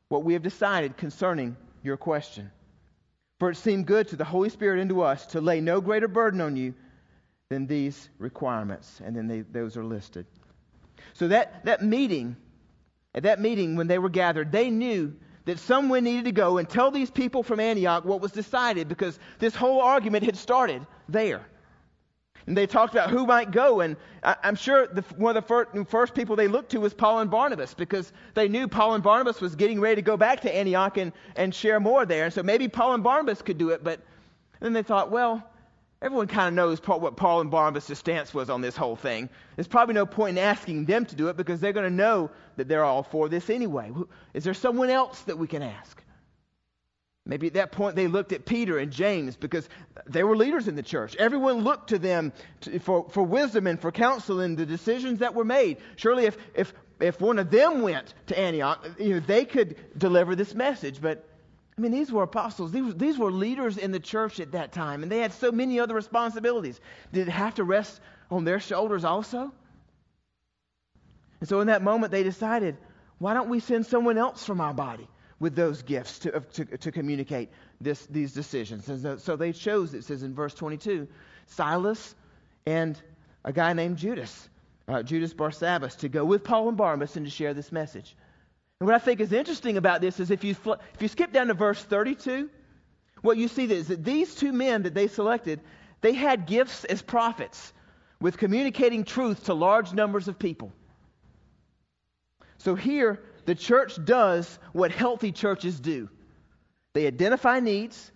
what 0.10 0.24
we 0.24 0.34
have 0.34 0.44
decided 0.44 0.96
concerning 0.96 1.58
your 1.82 1.98
question. 1.98 2.52
For 3.40 3.50
it 3.50 3.58
seemed 3.58 3.88
good 3.88 4.10
to 4.10 4.16
the 4.16 4.26
Holy 4.26 4.50
Spirit 4.50 4.80
and 4.80 4.92
to 4.92 5.02
us 5.02 5.26
to 5.26 5.42
lay 5.42 5.60
no 5.60 5.82
greater 5.82 6.08
burden 6.08 6.40
on 6.40 6.56
you 6.56 6.76
than 7.50 7.66
these 7.66 8.10
requirements. 8.20 9.02
And 9.04 9.16
then 9.16 9.28
they, 9.28 9.42
those 9.42 9.76
are 9.76 9.84
listed. 9.84 10.28
So 11.14 11.28
that, 11.30 11.66
that 11.66 11.84
meeting, 11.84 12.36
at 13.14 13.24
that 13.24 13.40
meeting 13.40 13.76
when 13.76 13.88
they 13.88 14.00
were 14.00 14.10
gathered, 14.10 14.52
they 14.52 14.70
knew 14.70 15.14
that 15.46 15.60
someone 15.60 16.04
needed 16.04 16.26
to 16.26 16.32
go 16.32 16.58
and 16.58 16.70
tell 16.70 16.92
these 16.92 17.10
people 17.10 17.44
from 17.44 17.60
Antioch 17.60 18.06
what 18.06 18.22
was 18.22 18.32
decided 18.32 18.88
because 18.88 19.20
this 19.40 19.56
whole 19.56 19.82
argument 19.82 20.24
had 20.24 20.38
started 20.38 20.86
there. 21.10 21.46
And 22.48 22.58
they 22.58 22.66
talked 22.66 22.94
about 22.94 23.10
who 23.10 23.26
might 23.26 23.52
go. 23.52 23.82
And 23.82 23.96
I, 24.24 24.36
am 24.44 24.56
sure 24.56 24.88
the, 24.88 25.04
one 25.16 25.36
of 25.36 25.44
the 25.44 25.48
first, 25.48 25.90
first, 25.90 26.16
people 26.16 26.36
they 26.36 26.48
looked 26.48 26.72
to 26.72 26.80
was 26.80 26.94
Paul 26.94 27.20
and 27.20 27.30
Barnabas 27.30 27.74
because 27.74 28.12
they 28.34 28.48
knew 28.48 28.68
Paul 28.68 28.96
and 28.96 29.04
Barnabas 29.04 29.42
was 29.42 29.56
getting 29.56 29.80
ready 29.80 29.96
to 29.96 30.02
go 30.02 30.18
back 30.18 30.42
to 30.42 30.56
Antioch 30.56 30.98
and, 30.98 31.12
and 31.36 31.54
share 31.54 31.80
more 31.80 32.06
there. 32.06 32.26
And 32.26 32.34
so 32.34 32.42
maybe 32.42 32.68
Paul 32.68 32.96
and 32.96 33.04
Barnabas 33.04 33.42
could 33.42 33.58
do 33.58 33.70
it. 33.70 33.84
But 33.84 34.00
then 34.60 34.74
they 34.74 34.84
thought, 34.84 35.12
well, 35.12 35.51
everyone 36.02 36.28
kind 36.28 36.48
of 36.48 36.54
knows 36.54 36.80
what 36.80 37.16
Paul 37.16 37.42
and 37.42 37.52
Barnabas' 37.52 37.98
stance 37.98 38.34
was 38.34 38.50
on 38.50 38.62
this 38.62 38.76
whole 38.76 38.96
thing. 38.96 39.30
There's 39.56 39.68
probably 39.68 39.94
no 39.94 40.06
point 40.06 40.38
in 40.38 40.44
asking 40.44 40.86
them 40.86 41.06
to 41.06 41.16
do 41.16 41.28
it 41.28 41.38
because 41.38 41.60
they're 41.60 41.74
going 41.74 41.90
to 41.90 41.96
know 41.96 42.32
that 42.58 42.68
they're 42.68 42.84
all 42.84 43.04
for 43.04 43.30
this 43.30 43.50
anyway. 43.50 43.92
Is 44.34 44.44
there 44.44 44.54
someone 44.54 44.90
else 44.90 45.22
that 45.22 45.38
we 45.38 45.48
can 45.48 45.62
ask? 45.62 46.02
Maybe 47.24 47.48
at 47.48 47.54
that 47.54 47.72
point 47.72 47.96
they 47.96 48.08
looked 48.08 48.34
at 48.34 48.46
Peter 48.46 48.80
and 48.80 48.92
James 48.92 49.36
because 49.36 49.70
they 50.08 50.24
were 50.24 50.36
leaders 50.36 50.68
in 50.68 50.76
the 50.76 50.82
church. 50.82 51.16
Everyone 51.18 51.64
looked 51.64 51.90
to 51.90 52.00
them 52.00 52.34
to, 52.62 52.80
for, 52.80 53.08
for 53.10 53.22
wisdom 53.22 53.68
and 53.68 53.80
for 53.80 53.92
counsel 53.92 54.42
in 54.42 54.56
the 54.56 54.66
decisions 54.66 55.20
that 55.20 55.36
were 55.36 55.46
made. 55.46 55.78
Surely, 55.98 56.26
if, 56.26 56.38
if, 56.56 56.74
if 57.00 57.22
one 57.22 57.38
of 57.38 57.52
them 57.52 57.84
went 57.84 58.16
to 58.26 58.38
Antioch, 58.38 58.88
you 59.00 59.14
know, 59.14 59.20
they 59.20 59.46
could 59.46 59.76
deliver 60.00 60.36
this 60.36 60.56
message. 60.56 61.00
But, 61.00 61.28
I 61.78 61.82
mean, 61.82 61.92
these 61.92 62.12
were 62.12 62.24
apostles. 62.24 62.72
These, 62.72 62.96
these 62.96 63.18
were 63.18 63.32
leaders 63.32 63.78
in 63.78 63.92
the 63.92 64.00
church 64.00 64.40
at 64.40 64.52
that 64.52 64.72
time, 64.72 65.04
and 65.04 65.12
they 65.12 65.20
had 65.20 65.34
so 65.34 65.52
many 65.52 65.80
other 65.80 65.96
responsibilities. 65.96 66.80
Did 67.14 67.28
it 67.28 67.32
have 67.32 67.56
to 67.56 67.64
rest 67.64 68.00
on 68.30 68.44
their 68.44 68.60
shoulders 68.60 69.06
also? 69.06 69.52
And 71.40 71.50
so, 71.50 71.62
in 71.62 71.68
that 71.68 71.82
moment, 71.82 72.12
they 72.12 72.24
decided, 72.24 72.78
why 73.18 73.34
don't 73.34 73.50
we 73.50 73.60
send 73.60 73.86
someone 73.86 74.18
else 74.18 74.46
from 74.46 74.62
our 74.62 74.74
body? 74.74 75.08
with 75.42 75.56
those 75.56 75.82
gifts 75.82 76.20
to, 76.20 76.40
to, 76.54 76.66
to 76.66 76.92
communicate 76.92 77.50
this, 77.82 78.06
these 78.06 78.32
decisions. 78.32 78.88
And 78.88 79.20
so 79.20 79.36
they 79.36 79.52
chose, 79.52 79.96
it 79.96 80.04
says 80.04 80.22
in 80.22 80.36
verse 80.36 80.54
22, 80.54 81.08
Silas 81.48 82.16
and 82.68 82.96
a 83.44 83.52
guy 83.52 83.74
named 83.74 83.98
Judas, 83.98 84.48
uh, 84.88 85.02
Judas 85.02 85.34
Barsabbas, 85.34 85.98
to 85.98 86.10
go 86.10 86.24
with 86.24 86.44
Paul 86.44 86.70
and 86.70 86.78
Barnabas 86.78 87.16
and 87.16 87.26
to 87.26 87.32
share 87.32 87.56
this 87.56 87.72
message. 87.72 88.16
And 88.82 88.88
what 88.88 88.96
I 88.96 88.98
think 88.98 89.20
is 89.20 89.32
interesting 89.32 89.78
about 89.78 90.02
this 90.02 90.20
is 90.20 90.32
if 90.32 90.44
you, 90.44 90.56
fl- 90.56 90.74
if 90.96 91.04
you 91.04 91.08
skip 91.08 91.32
down 91.32 91.50
to 91.50 91.54
verse 91.54 91.80
32, 91.84 92.50
what 93.22 93.38
you 93.38 93.48
see 93.48 93.72
is 93.72 93.90
that 93.90 94.04
these 94.04 94.34
two 94.34 94.52
men 94.52 94.82
that 94.82 94.96
they 94.96 95.08
selected, 95.08 95.62
they 96.02 96.14
had 96.14 96.48
gifts 96.48 96.84
as 96.86 97.00
prophets 97.00 97.74
with 98.20 98.40
communicating 98.40 99.04
truth 99.04 99.44
to 99.44 99.54
large 99.54 99.94
numbers 99.94 100.28
of 100.28 100.40
people. 100.40 100.74
So 102.58 102.74
here, 102.74 103.22
the 103.46 103.54
church 103.54 104.04
does 104.04 104.58
what 104.74 104.90
healthy 104.92 105.32
churches 105.32 105.80
do 105.80 106.10
they 106.94 107.06
identify 107.06 107.60
needs, 107.60 108.12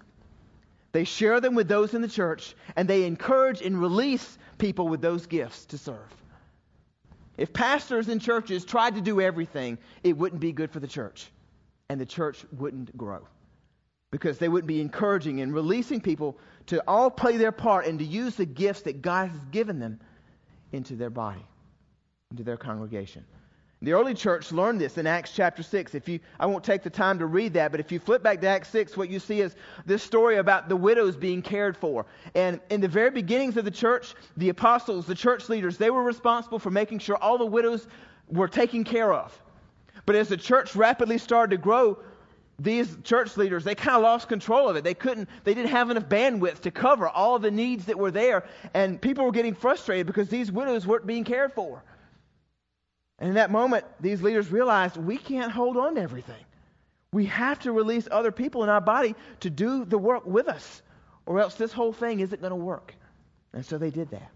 they 0.94 1.04
share 1.04 1.42
them 1.42 1.54
with 1.54 1.68
those 1.68 1.94
in 1.94 2.02
the 2.02 2.08
church, 2.08 2.56
and 2.76 2.88
they 2.88 3.04
encourage 3.04 3.62
and 3.62 3.80
release 3.80 4.36
people 4.58 4.88
with 4.88 5.02
those 5.02 5.28
gifts 5.28 5.68
to 5.68 5.78
serve. 5.78 6.25
If 7.38 7.52
pastors 7.52 8.08
and 8.08 8.22
churches 8.22 8.64
tried 8.64 8.96
to 8.96 9.02
do 9.02 9.20
everything, 9.20 9.78
it 10.04 10.18
wouldn't 10.18 10.42
be 10.42 10.52
good 10.52 10.72
for 10.72 10.80
the 10.80 10.88
church, 10.88 11.30
and 11.90 12.00
the 12.00 12.06
church 12.06 12.46
wouldn't 12.52 12.96
grow 12.98 13.28
because 14.12 14.38
they 14.38 14.48
wouldn't 14.48 14.68
be 14.68 14.80
encouraging 14.80 15.42
and 15.42 15.54
releasing 15.54 16.00
people 16.00 16.38
to 16.68 16.82
all 16.88 17.10
play 17.10 17.36
their 17.36 17.52
part 17.52 17.86
and 17.86 18.00
to 18.00 18.06
use 18.06 18.36
the 18.36 18.46
gifts 18.46 18.82
that 18.84 19.02
God 19.02 19.30
has 19.30 19.46
given 19.46 19.80
them 19.80 20.00
into 20.72 20.96
their 20.96 21.10
body, 21.10 21.46
into 22.32 22.44
their 22.44 22.58
congregation. 22.58 23.26
The 23.86 23.94
early 23.94 24.16
church 24.16 24.52
learned 24.52 24.82
this 24.82 24.98
in 24.98 25.06
Acts 25.06 25.32
chapter 25.32 25.62
6. 25.62 25.94
If 25.94 26.10
you, 26.10 26.20
I 26.40 26.48
won't 26.48 26.64
take 26.64 26.82
the 26.82 26.90
time 26.90 27.20
to 27.20 27.28
read 27.28 27.54
that, 27.54 27.70
but 27.70 27.80
if 27.80 27.92
you 27.92 28.00
flip 28.00 28.24
back 28.24 28.42
to 28.42 28.48
Acts 28.48 28.70
6, 28.70 28.98
what 28.98 29.12
you 29.12 29.20
see 29.20 29.42
is 29.42 29.56
this 29.86 30.02
story 30.02 30.38
about 30.38 30.70
the 30.70 30.76
widows 30.76 31.16
being 31.16 31.44
cared 31.44 31.78
for. 31.78 32.08
And 32.34 32.60
in 32.72 32.82
the 32.82 32.88
very 32.88 33.12
beginnings 33.12 33.58
of 33.58 33.64
the 33.64 33.70
church, 33.70 34.16
the 34.38 34.50
apostles, 34.50 35.06
the 35.06 35.14
church 35.14 35.50
leaders, 35.50 35.78
they 35.78 35.92
were 35.92 36.02
responsible 36.02 36.58
for 36.58 36.72
making 36.72 36.98
sure 36.98 37.16
all 37.18 37.38
the 37.38 37.46
widows 37.46 37.88
were 38.28 38.48
taken 38.48 38.84
care 38.84 39.14
of. 39.14 39.40
But 40.08 40.16
as 40.16 40.30
the 40.30 40.38
church 40.38 40.76
rapidly 40.76 41.20
started 41.20 41.56
to 41.56 41.62
grow, 41.62 42.00
these 42.58 42.98
church 43.04 43.38
leaders, 43.38 43.64
they 43.64 43.76
kind 43.76 43.98
of 43.98 44.02
lost 44.02 44.28
control 44.28 44.68
of 44.68 44.78
it. 44.78 44.84
They 44.84 44.96
couldn't, 44.96 45.30
they 45.44 45.54
didn't 45.54 45.70
have 45.70 45.92
enough 45.92 46.10
bandwidth 46.10 46.62
to 46.62 46.72
cover 46.72 47.08
all 47.08 47.38
the 47.38 47.52
needs 47.52 47.86
that 47.86 48.00
were 48.00 48.10
there. 48.10 48.46
And 48.74 49.00
people 49.00 49.26
were 49.26 49.32
getting 49.32 49.54
frustrated 49.54 50.08
because 50.08 50.28
these 50.28 50.52
widows 50.52 50.88
weren't 50.88 51.06
being 51.06 51.24
cared 51.24 51.54
for. 51.54 51.84
And 53.20 53.30
in 53.30 53.36
that 53.36 53.52
moment, 53.52 53.86
these 54.00 54.22
leaders 54.22 54.52
realized 54.52 54.98
we 54.98 55.18
can't 55.18 55.52
hold 55.52 55.78
on 55.78 55.96
to 55.96 56.02
everything. 56.02 56.44
We 57.14 57.26
have 57.28 57.60
to 57.60 57.72
release 57.72 58.08
other 58.12 58.32
people 58.32 58.64
in 58.64 58.70
our 58.70 58.82
body 58.82 59.16
to 59.40 59.50
do 59.50 59.86
the 59.86 59.98
work 59.98 60.26
with 60.26 60.48
us, 60.48 60.82
or 61.26 61.40
else 61.40 61.56
this 61.56 61.72
whole 61.72 61.94
thing 61.94 62.20
isn't 62.20 62.42
going 62.42 62.52
to 62.52 62.58
work. 62.58 62.94
And 63.54 63.66
so 63.66 63.78
they 63.78 63.90
did 63.90 64.10
that. 64.12 64.32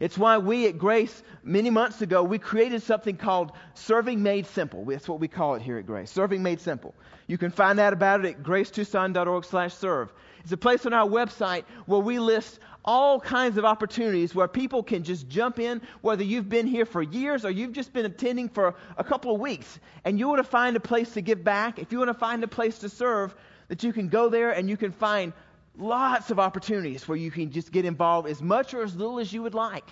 It's 0.00 0.18
why 0.18 0.38
we 0.38 0.66
at 0.66 0.78
Grace, 0.78 1.22
many 1.44 1.70
months 1.70 2.02
ago, 2.02 2.22
we 2.22 2.38
created 2.38 2.82
something 2.82 3.16
called 3.16 3.52
Serving 3.74 4.22
Made 4.22 4.46
Simple. 4.46 4.84
That's 4.84 5.08
what 5.08 5.20
we 5.20 5.28
call 5.28 5.54
it 5.54 5.62
here 5.62 5.78
at 5.78 5.86
Grace, 5.86 6.10
Serving 6.10 6.42
Made 6.42 6.60
Simple. 6.60 6.94
You 7.26 7.38
can 7.38 7.50
find 7.50 7.78
out 7.78 7.92
about 7.92 8.24
it 8.24 8.36
at 8.36 8.42
gracetucson.org 8.42 9.44
slash 9.44 9.74
serve. 9.74 10.12
It's 10.42 10.52
a 10.52 10.56
place 10.56 10.86
on 10.86 10.92
our 10.92 11.08
website 11.08 11.64
where 11.86 12.00
we 12.00 12.18
list 12.18 12.60
all 12.86 13.18
kinds 13.18 13.58
of 13.58 13.64
opportunities 13.64 14.34
where 14.34 14.46
people 14.46 14.82
can 14.82 15.02
just 15.02 15.28
jump 15.28 15.58
in, 15.58 15.82
whether 16.02 16.22
you've 16.22 16.48
been 16.48 16.66
here 16.66 16.86
for 16.86 17.02
years 17.02 17.44
or 17.44 17.50
you've 17.50 17.72
just 17.72 17.92
been 17.92 18.06
attending 18.06 18.48
for 18.48 18.74
a 18.96 19.04
couple 19.04 19.34
of 19.34 19.40
weeks, 19.40 19.80
and 20.04 20.18
you 20.18 20.28
want 20.28 20.38
to 20.38 20.44
find 20.44 20.76
a 20.76 20.80
place 20.80 21.12
to 21.14 21.20
give 21.20 21.42
back, 21.42 21.78
if 21.78 21.90
you 21.90 21.98
want 21.98 22.08
to 22.08 22.14
find 22.14 22.44
a 22.44 22.48
place 22.48 22.78
to 22.78 22.88
serve, 22.88 23.34
that 23.68 23.82
you 23.82 23.92
can 23.92 24.08
go 24.08 24.28
there 24.28 24.52
and 24.52 24.70
you 24.70 24.76
can 24.76 24.92
find 24.92 25.32
lots 25.76 26.30
of 26.30 26.38
opportunities 26.38 27.06
where 27.08 27.18
you 27.18 27.30
can 27.30 27.50
just 27.50 27.72
get 27.72 27.84
involved 27.84 28.28
as 28.28 28.40
much 28.40 28.72
or 28.72 28.82
as 28.82 28.94
little 28.94 29.18
as 29.18 29.32
you 29.32 29.42
would 29.42 29.54
like. 29.54 29.84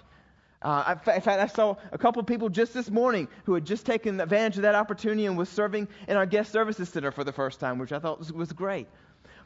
Uh, 0.62 0.94
in 1.14 1.20
fact, 1.20 1.28
I 1.28 1.46
saw 1.46 1.76
a 1.92 1.98
couple 1.98 2.20
of 2.20 2.26
people 2.26 2.48
just 2.48 2.72
this 2.72 2.90
morning 2.90 3.28
who 3.44 3.52
had 3.52 3.66
just 3.66 3.84
taken 3.84 4.18
advantage 4.18 4.56
of 4.56 4.62
that 4.62 4.74
opportunity 4.74 5.26
and 5.26 5.36
was 5.36 5.50
serving 5.50 5.88
in 6.08 6.16
our 6.16 6.24
guest 6.24 6.50
services 6.52 6.88
center 6.88 7.10
for 7.10 7.22
the 7.22 7.32
first 7.32 7.60
time, 7.60 7.78
which 7.78 7.92
I 7.92 7.98
thought 7.98 8.18
was, 8.18 8.32
was 8.32 8.50
great. 8.52 8.88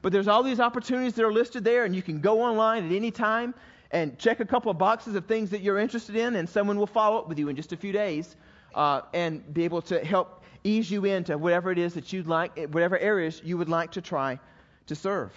But 0.02 0.12
there's 0.12 0.28
all 0.28 0.42
these 0.42 0.60
opportunities 0.60 1.14
that 1.14 1.24
are 1.24 1.32
listed 1.32 1.64
there, 1.64 1.84
and 1.84 1.94
you 1.94 2.02
can 2.02 2.20
go 2.20 2.42
online 2.42 2.86
at 2.86 2.92
any 2.92 3.10
time 3.10 3.54
and 3.90 4.18
check 4.18 4.40
a 4.40 4.44
couple 4.44 4.70
of 4.70 4.78
boxes 4.78 5.14
of 5.14 5.26
things 5.26 5.50
that 5.50 5.60
you're 5.60 5.78
interested 5.78 6.16
in, 6.16 6.36
and 6.36 6.48
someone 6.48 6.78
will 6.78 6.86
follow 6.86 7.18
up 7.18 7.28
with 7.28 7.38
you 7.38 7.48
in 7.48 7.56
just 7.56 7.72
a 7.72 7.76
few 7.76 7.92
days 7.92 8.36
uh, 8.74 9.02
and 9.14 9.52
be 9.54 9.64
able 9.64 9.82
to 9.82 10.04
help 10.04 10.44
ease 10.64 10.90
you 10.90 11.04
into 11.04 11.38
whatever 11.38 11.70
it 11.70 11.78
is 11.78 11.94
that 11.94 12.12
you'd 12.12 12.26
like, 12.26 12.56
whatever 12.68 12.98
areas 12.98 13.40
you 13.44 13.56
would 13.56 13.68
like 13.68 13.92
to 13.92 14.00
try 14.00 14.38
to 14.86 14.94
serve. 14.94 15.32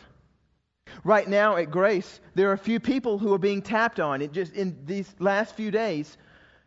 Right 1.03 1.27
now 1.27 1.55
at 1.55 1.71
Grace, 1.71 2.19
there 2.35 2.49
are 2.49 2.53
a 2.53 2.57
few 2.57 2.79
people 2.79 3.17
who 3.17 3.33
are 3.33 3.37
being 3.37 3.61
tapped 3.61 3.99
on 3.99 4.21
it 4.21 4.31
just 4.31 4.53
in 4.53 4.77
these 4.85 5.13
last 5.19 5.55
few 5.55 5.71
days 5.71 6.17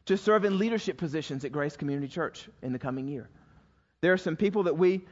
to 0.06 0.16
serve 0.16 0.44
in 0.44 0.58
leadership 0.58 0.96
positions 0.96 1.44
at 1.44 1.52
Grace 1.52 1.76
Community 1.76 2.08
Church 2.08 2.48
in 2.62 2.72
the 2.72 2.78
coming 2.78 3.08
year. 3.08 3.28
There 4.00 4.12
are 4.12 4.18
some 4.18 4.36
people 4.36 4.62
that 4.64 4.76
we 4.76 5.04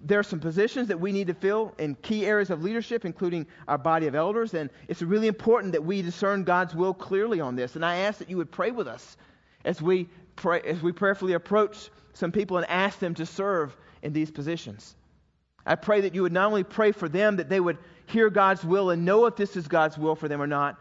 there 0.00 0.18
are 0.18 0.24
some 0.24 0.40
positions 0.40 0.88
that 0.88 0.98
we 0.98 1.12
need 1.12 1.26
to 1.26 1.34
fill 1.34 1.74
in 1.78 1.94
key 1.96 2.24
areas 2.24 2.50
of 2.50 2.62
leadership, 2.62 3.04
including 3.04 3.46
our 3.68 3.78
body 3.78 4.06
of 4.06 4.14
elders, 4.14 4.54
and 4.54 4.70
it's 4.88 5.02
really 5.02 5.26
important 5.26 5.72
that 5.72 5.84
we 5.84 6.02
discern 6.02 6.44
God's 6.44 6.74
will 6.74 6.94
clearly 6.94 7.40
on 7.40 7.56
this. 7.56 7.76
And 7.76 7.84
I 7.84 7.96
ask 7.96 8.18
that 8.18 8.30
you 8.30 8.36
would 8.38 8.50
pray 8.50 8.70
with 8.70 8.88
us 8.88 9.16
as 9.64 9.82
we 9.82 10.08
pray, 10.36 10.60
as 10.62 10.80
we 10.82 10.92
prayerfully 10.92 11.34
approach 11.34 11.90
some 12.14 12.32
people 12.32 12.56
and 12.56 12.66
ask 12.68 12.98
them 12.98 13.14
to 13.14 13.26
serve 13.26 13.76
in 14.02 14.12
these 14.12 14.30
positions. 14.30 14.96
I 15.64 15.74
pray 15.74 16.00
that 16.02 16.14
you 16.14 16.22
would 16.22 16.32
not 16.32 16.46
only 16.46 16.64
pray 16.64 16.92
for 16.92 17.08
them, 17.08 17.36
that 17.36 17.48
they 17.48 17.60
would 17.60 17.78
hear 18.06 18.30
God's 18.30 18.64
will 18.64 18.90
and 18.90 19.04
know 19.04 19.26
if 19.26 19.36
this 19.36 19.56
is 19.56 19.68
God's 19.68 19.96
will 19.96 20.16
for 20.16 20.28
them 20.28 20.42
or 20.42 20.46
not, 20.46 20.76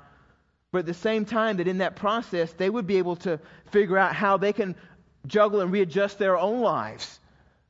but 0.71 0.79
at 0.79 0.85
the 0.85 0.93
same 0.93 1.25
time, 1.25 1.57
that 1.57 1.67
in 1.67 1.79
that 1.79 1.95
process, 1.95 2.53
they 2.53 2.69
would 2.69 2.87
be 2.87 2.97
able 2.97 3.17
to 3.17 3.39
figure 3.71 3.97
out 3.97 4.15
how 4.15 4.37
they 4.37 4.53
can 4.53 4.75
juggle 5.27 5.59
and 5.59 5.71
readjust 5.71 6.17
their 6.17 6.37
own 6.37 6.61
lives 6.61 7.19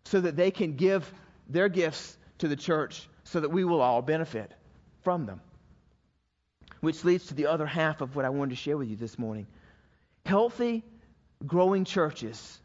so 0.05 0.21
that 0.21 0.35
they 0.35 0.51
can 0.51 0.75
give 0.75 1.11
their 1.51 1.69
gifts 1.69 2.17
to 2.39 2.47
the 2.47 2.55
church 2.55 3.07
so 3.23 3.39
that 3.39 3.49
we 3.49 3.63
will 3.63 3.81
all 3.81 4.01
benefit 4.01 4.51
from 5.01 5.25
them. 5.25 5.41
Which 6.79 7.03
leads 7.03 7.27
to 7.27 7.33
the 7.33 7.47
other 7.47 7.65
half 7.65 8.01
of 8.01 8.15
what 8.15 8.25
I 8.25 8.29
wanted 8.29 8.51
to 8.51 8.55
share 8.55 8.77
with 8.77 8.89
you 8.89 8.95
this 8.95 9.19
morning. 9.19 9.47
Healthy, 10.25 10.83
growing 11.45 11.85
churches 11.85 12.59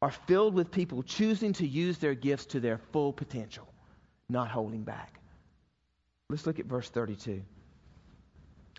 are 0.00 0.10
filled 0.10 0.54
with 0.54 0.70
people 0.70 1.02
choosing 1.02 1.52
to 1.54 1.66
use 1.66 1.98
their 1.98 2.14
gifts 2.14 2.46
to 2.46 2.60
their 2.60 2.78
full 2.78 3.12
potential, 3.12 3.66
not 4.28 4.48
holding 4.48 4.82
back. 4.82 5.20
Let's 6.28 6.46
look 6.46 6.58
at 6.58 6.66
verse 6.66 6.88
32. 6.88 7.42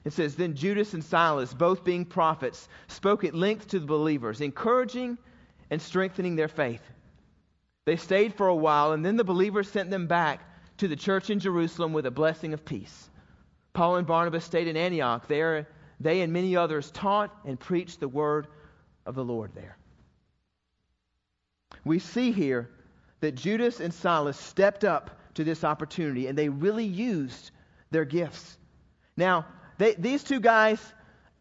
It 0.05 0.13
says, 0.13 0.35
Then 0.35 0.55
Judas 0.55 0.93
and 0.93 1.03
Silas, 1.03 1.53
both 1.53 1.83
being 1.83 2.05
prophets, 2.05 2.67
spoke 2.87 3.23
at 3.23 3.33
length 3.33 3.69
to 3.69 3.79
the 3.79 3.85
believers, 3.85 4.41
encouraging 4.41 5.17
and 5.69 5.81
strengthening 5.81 6.35
their 6.35 6.47
faith. 6.49 6.81
They 7.85 7.97
stayed 7.97 8.33
for 8.35 8.47
a 8.47 8.55
while, 8.55 8.93
and 8.93 9.05
then 9.05 9.17
the 9.17 9.23
believers 9.23 9.69
sent 9.69 9.89
them 9.89 10.07
back 10.07 10.41
to 10.77 10.87
the 10.87 10.95
church 10.95 11.29
in 11.29 11.39
Jerusalem 11.39 11.93
with 11.93 12.05
a 12.05 12.11
blessing 12.11 12.53
of 12.53 12.65
peace. 12.65 13.09
Paul 13.73 13.97
and 13.97 14.07
Barnabas 14.07 14.45
stayed 14.45 14.67
in 14.67 14.77
Antioch. 14.77 15.27
There, 15.27 15.67
they 15.99 16.21
and 16.21 16.31
many 16.31 16.55
others 16.55 16.91
taught 16.91 17.35
and 17.45 17.59
preached 17.59 17.99
the 17.99 18.07
word 18.07 18.47
of 19.05 19.15
the 19.15 19.23
Lord 19.23 19.51
there. 19.55 19.77
We 21.83 21.99
see 21.99 22.31
here 22.31 22.69
that 23.19 23.35
Judas 23.35 23.79
and 23.79 23.93
Silas 23.93 24.37
stepped 24.37 24.83
up 24.83 25.19
to 25.33 25.43
this 25.43 25.63
opportunity 25.63 26.27
and 26.27 26.37
they 26.37 26.49
really 26.49 26.85
used 26.85 27.51
their 27.91 28.05
gifts. 28.05 28.57
Now, 29.17 29.45
they, 29.77 29.93
these 29.95 30.23
two 30.23 30.39
guys, 30.39 30.79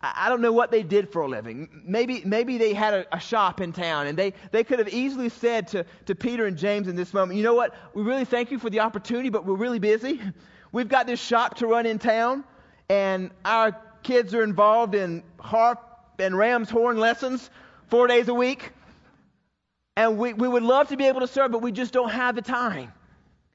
I 0.03 0.29
don't 0.29 0.41
know 0.41 0.53
what 0.53 0.73
they 0.73 0.83
did 0.83 1.13
for 1.13 1.23
a 1.23 1.29
living. 1.29 1.83
Maybe, 1.85 2.23
maybe 2.25 2.59
they 2.59 2.75
had 2.75 2.93
a, 2.93 3.17
a, 3.17 3.21
shop 3.21 3.61
in 3.61 3.73
town 3.73 4.09
and 4.09 4.19
they, 4.19 4.35
they 4.51 4.65
could 4.65 4.81
have 4.81 4.89
easily 4.89 5.29
said 5.29 5.69
to, 5.69 5.87
to 6.07 6.17
Peter 6.17 6.47
and 6.47 6.59
James 6.59 6.89
in 6.89 6.97
this 6.97 7.15
moment, 7.15 7.37
you 7.37 7.45
know 7.45 7.55
what? 7.55 7.73
We 7.95 8.03
really 8.03 8.25
thank 8.25 8.51
you 8.51 8.59
for 8.59 8.69
the 8.69 8.81
opportunity, 8.81 9.29
but 9.29 9.47
we're 9.47 9.55
really 9.55 9.79
busy. 9.79 10.21
We've 10.73 10.89
got 10.89 11.07
this 11.07 11.21
shop 11.21 11.57
to 11.59 11.69
run 11.69 11.87
in 11.87 12.01
town 12.01 12.43
and 12.89 13.31
our 13.45 13.77
kids 14.03 14.35
are 14.35 14.43
involved 14.43 14.97
in 14.97 15.23
harp 15.39 15.81
and 16.19 16.37
ram's 16.37 16.69
horn 16.69 16.99
lessons 16.99 17.49
four 17.89 18.09
days 18.09 18.27
a 18.29 18.35
week. 18.35 18.73
And 19.97 20.19
we, 20.19 20.33
we 20.33 20.49
would 20.49 20.65
love 20.65 20.89
to 20.89 20.97
be 20.97 21.05
able 21.05 21.21
to 21.21 21.29
serve, 21.29 21.53
but 21.53 21.63
we 21.63 21.71
just 21.71 21.93
don't 21.93 22.11
have 22.11 22.35
the 22.35 22.43
time. 22.43 22.93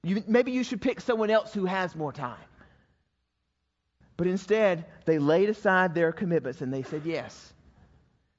You, 0.04 0.24
maybe 0.28 0.52
you 0.52 0.63
should 0.63 0.82
pick 0.82 1.02
someone 1.02 1.30
else 1.30 1.54
who 1.54 1.65
has 1.65 1.95
more 1.95 2.13
time. 2.13 2.38
But 4.17 4.27
instead, 4.27 4.86
they 5.06 5.19
laid 5.19 5.49
aside 5.49 5.93
their 5.93 6.12
commitments 6.12 6.62
and 6.62 6.73
they 6.73 6.84
said 6.84 7.03
yes. 7.06 7.53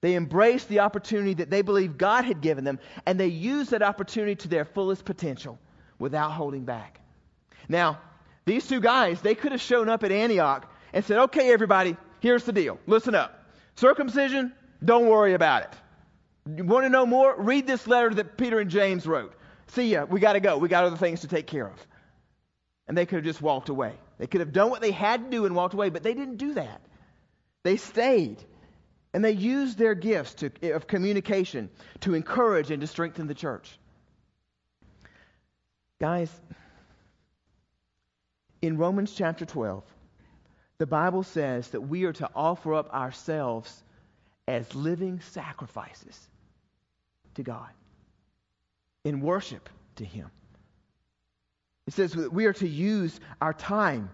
They 0.00 0.14
embraced 0.14 0.68
the 0.68 0.80
opportunity 0.80 1.34
that 1.34 1.50
they 1.50 1.62
believed 1.62 1.98
God 1.98 2.24
had 2.24 2.40
given 2.40 2.64
them, 2.64 2.78
and 3.06 3.18
they 3.18 3.26
used 3.26 3.70
that 3.70 3.82
opportunity 3.82 4.36
to 4.36 4.48
their 4.48 4.64
fullest 4.64 5.04
potential 5.04 5.58
without 5.98 6.30
holding 6.30 6.64
back. 6.64 7.00
Now, 7.68 7.98
these 8.44 8.66
two 8.66 8.80
guys, 8.80 9.20
they 9.20 9.34
could 9.34 9.52
have 9.52 9.60
shown 9.60 9.88
up 9.88 10.04
at 10.04 10.12
Antioch 10.12 10.70
and 10.92 11.04
said, 11.04 11.18
okay, 11.18 11.52
everybody, 11.52 11.96
here's 12.20 12.44
the 12.44 12.52
deal. 12.52 12.78
Listen 12.86 13.14
up. 13.14 13.50
Circumcision, 13.74 14.52
don't 14.84 15.06
worry 15.06 15.34
about 15.34 15.62
it. 15.62 15.70
You 16.56 16.64
want 16.64 16.84
to 16.84 16.88
know 16.88 17.04
more? 17.04 17.34
Read 17.36 17.66
this 17.66 17.86
letter 17.86 18.14
that 18.14 18.38
Peter 18.38 18.60
and 18.60 18.70
James 18.70 19.06
wrote. 19.06 19.34
See 19.66 19.92
ya. 19.92 20.04
We 20.04 20.18
got 20.20 20.32
to 20.32 20.40
go. 20.40 20.56
We 20.56 20.68
got 20.68 20.84
other 20.84 20.96
things 20.96 21.20
to 21.20 21.28
take 21.28 21.46
care 21.46 21.66
of. 21.66 21.86
And 22.86 22.96
they 22.96 23.04
could 23.04 23.16
have 23.16 23.24
just 23.24 23.42
walked 23.42 23.68
away. 23.68 23.92
They 24.18 24.26
could 24.26 24.40
have 24.40 24.52
done 24.52 24.70
what 24.70 24.80
they 24.80 24.90
had 24.90 25.24
to 25.24 25.30
do 25.30 25.46
and 25.46 25.54
walked 25.54 25.74
away, 25.74 25.90
but 25.90 26.02
they 26.02 26.14
didn't 26.14 26.36
do 26.36 26.54
that. 26.54 26.80
They 27.62 27.76
stayed. 27.76 28.42
And 29.14 29.24
they 29.24 29.32
used 29.32 29.78
their 29.78 29.94
gifts 29.94 30.34
to, 30.34 30.74
of 30.74 30.86
communication 30.86 31.70
to 32.00 32.14
encourage 32.14 32.70
and 32.70 32.80
to 32.80 32.86
strengthen 32.86 33.26
the 33.26 33.34
church. 33.34 33.78
Guys, 36.00 36.30
in 38.60 38.76
Romans 38.76 39.12
chapter 39.14 39.44
12, 39.46 39.82
the 40.78 40.86
Bible 40.86 41.22
says 41.22 41.68
that 41.68 41.80
we 41.80 42.04
are 42.04 42.12
to 42.14 42.30
offer 42.34 42.74
up 42.74 42.92
ourselves 42.92 43.82
as 44.46 44.74
living 44.74 45.20
sacrifices 45.32 46.28
to 47.34 47.42
God 47.42 47.68
in 49.04 49.20
worship 49.20 49.68
to 49.96 50.04
Him. 50.04 50.30
It 51.88 51.94
says 51.94 52.12
that 52.12 52.30
we 52.30 52.44
are 52.44 52.52
to 52.52 52.68
use 52.68 53.18
our 53.40 53.54
time 53.54 54.10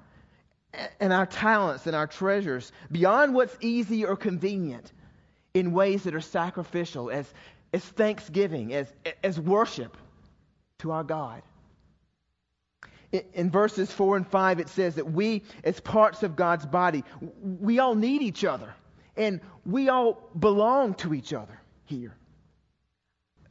and 1.00 1.12
our 1.12 1.26
talents 1.26 1.88
and 1.88 1.96
our 1.96 2.06
treasures 2.06 2.70
beyond 2.92 3.34
what's 3.34 3.56
easy 3.60 4.04
or 4.04 4.14
convenient 4.14 4.92
in 5.54 5.72
ways 5.72 6.04
that 6.04 6.14
are 6.14 6.20
sacrificial 6.20 7.10
as, 7.10 7.26
as 7.72 7.82
thanksgiving, 7.82 8.72
as, 8.72 8.86
as 9.24 9.40
worship 9.40 9.96
to 10.78 10.92
our 10.92 11.02
God. 11.02 11.42
In 13.32 13.50
verses 13.50 13.90
4 13.90 14.18
and 14.18 14.26
5, 14.28 14.60
it 14.60 14.68
says 14.68 14.94
that 14.94 15.10
we, 15.10 15.42
as 15.64 15.80
parts 15.80 16.22
of 16.22 16.36
God's 16.36 16.66
body, 16.66 17.02
we 17.42 17.80
all 17.80 17.96
need 17.96 18.22
each 18.22 18.44
other. 18.44 18.72
And 19.16 19.40
we 19.66 19.88
all 19.88 20.30
belong 20.38 20.94
to 20.94 21.12
each 21.12 21.32
other 21.32 21.58
here. 21.86 22.14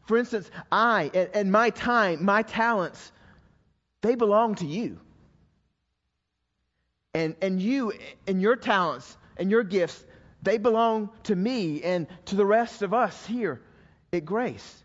For 0.05 0.17
instance, 0.17 0.49
I 0.71 1.11
and 1.33 1.51
my 1.51 1.71
time, 1.71 2.23
my 2.23 2.43
talents, 2.43 3.11
they 4.03 4.15
belong 4.15 4.55
to 4.55 4.65
you. 4.67 4.99
And, 7.15 7.35
and 7.41 7.59
you 7.59 7.93
and 8.27 8.41
your 8.41 8.55
talents 8.55 9.17
and 9.37 9.49
your 9.49 9.63
gifts, 9.63 10.03
they 10.43 10.57
belong 10.57 11.09
to 11.23 11.35
me 11.35 11.81
and 11.81 12.07
to 12.25 12.35
the 12.35 12.45
rest 12.45 12.81
of 12.81 12.93
us 12.93 13.25
here 13.25 13.61
at 14.11 14.25
Grace. 14.25 14.83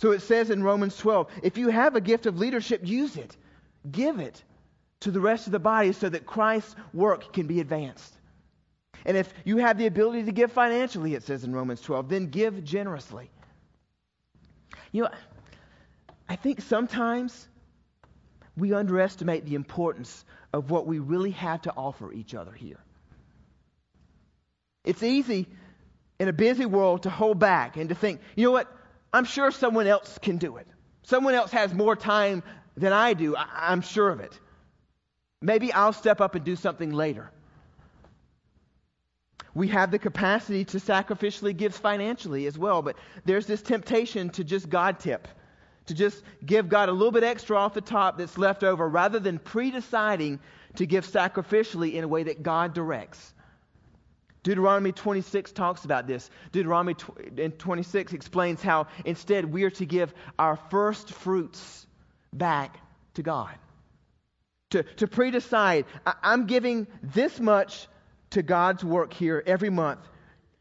So 0.00 0.12
it 0.12 0.22
says 0.22 0.50
in 0.50 0.62
Romans 0.62 0.96
12 0.96 1.28
if 1.42 1.58
you 1.58 1.70
have 1.70 1.96
a 1.96 2.00
gift 2.00 2.26
of 2.26 2.38
leadership, 2.38 2.82
use 2.84 3.16
it, 3.16 3.36
give 3.90 4.20
it 4.20 4.42
to 5.00 5.10
the 5.10 5.20
rest 5.20 5.46
of 5.46 5.52
the 5.52 5.58
body 5.58 5.92
so 5.92 6.08
that 6.08 6.26
Christ's 6.26 6.76
work 6.92 7.32
can 7.32 7.46
be 7.46 7.60
advanced. 7.60 8.14
And 9.06 9.16
if 9.16 9.32
you 9.44 9.58
have 9.58 9.78
the 9.78 9.86
ability 9.86 10.24
to 10.24 10.32
give 10.32 10.52
financially, 10.52 11.14
it 11.14 11.22
says 11.22 11.44
in 11.44 11.54
Romans 11.54 11.80
12, 11.80 12.08
then 12.08 12.26
give 12.26 12.64
generously. 12.64 13.30
You 14.92 15.04
know, 15.04 15.10
I 16.28 16.36
think 16.36 16.60
sometimes 16.60 17.48
we 18.58 18.72
underestimate 18.72 19.44
the 19.44 19.54
importance 19.54 20.24
of 20.52 20.70
what 20.70 20.86
we 20.86 20.98
really 20.98 21.30
have 21.32 21.62
to 21.62 21.72
offer 21.76 22.12
each 22.12 22.34
other 22.34 22.52
here. 22.52 22.80
It's 24.84 25.02
easy 25.02 25.46
in 26.18 26.28
a 26.28 26.32
busy 26.32 26.66
world 26.66 27.04
to 27.04 27.10
hold 27.10 27.38
back 27.38 27.76
and 27.76 27.88
to 27.90 27.94
think, 27.94 28.20
you 28.36 28.44
know 28.44 28.50
what, 28.50 28.74
I'm 29.12 29.24
sure 29.24 29.50
someone 29.50 29.86
else 29.86 30.18
can 30.20 30.38
do 30.38 30.56
it. 30.56 30.66
Someone 31.02 31.34
else 31.34 31.50
has 31.52 31.72
more 31.72 31.96
time 31.96 32.42
than 32.76 32.92
I 32.92 33.14
do. 33.14 33.36
I- 33.36 33.72
am 33.72 33.80
sure 33.80 34.08
of 34.08 34.20
it. 34.20 34.38
Maybe 35.40 35.72
I'll 35.72 35.92
step 35.92 36.20
up 36.20 36.34
and 36.34 36.44
do 36.44 36.56
something 36.56 36.92
later. 36.92 37.30
We 39.54 39.68
have 39.68 39.90
the 39.90 39.98
capacity 39.98 40.64
to 40.66 40.78
sacrificially 40.78 41.56
give 41.56 41.74
financially 41.74 42.46
as 42.46 42.58
well, 42.58 42.82
but 42.82 42.96
there's 43.24 43.46
this 43.46 43.62
temptation 43.62 44.30
to 44.30 44.44
just 44.44 44.68
God 44.68 45.00
tip, 45.00 45.26
to 45.88 45.94
just 45.94 46.22
give 46.44 46.68
God 46.68 46.88
a 46.88 46.92
little 46.92 47.10
bit 47.10 47.24
extra 47.24 47.56
off 47.56 47.74
the 47.74 47.80
top 47.80 48.18
that's 48.18 48.38
left 48.38 48.62
over 48.62 48.88
rather 48.88 49.18
than 49.18 49.38
pre 49.38 49.70
deciding 49.70 50.38
to 50.76 50.86
give 50.86 51.06
sacrificially 51.06 51.94
in 51.94 52.04
a 52.04 52.08
way 52.08 52.22
that 52.22 52.42
God 52.42 52.74
directs. 52.74 53.34
Deuteronomy 54.42 54.92
26 54.92 55.52
talks 55.52 55.84
about 55.84 56.06
this. 56.06 56.30
Deuteronomy 56.52 56.94
26 56.94 58.12
explains 58.12 58.62
how 58.62 58.86
instead 59.04 59.44
we 59.44 59.64
are 59.64 59.70
to 59.70 59.84
give 59.84 60.14
our 60.38 60.56
first 60.56 61.10
fruits 61.10 61.86
back 62.32 62.78
to 63.14 63.22
God. 63.22 63.54
To, 64.70 64.82
to 64.82 65.08
pre-decide, 65.08 65.86
I'm 66.22 66.46
giving 66.46 66.86
this 67.02 67.40
much 67.40 67.88
to 68.30 68.42
God's 68.42 68.84
work 68.84 69.12
here 69.12 69.42
every 69.46 69.70
month. 69.70 70.00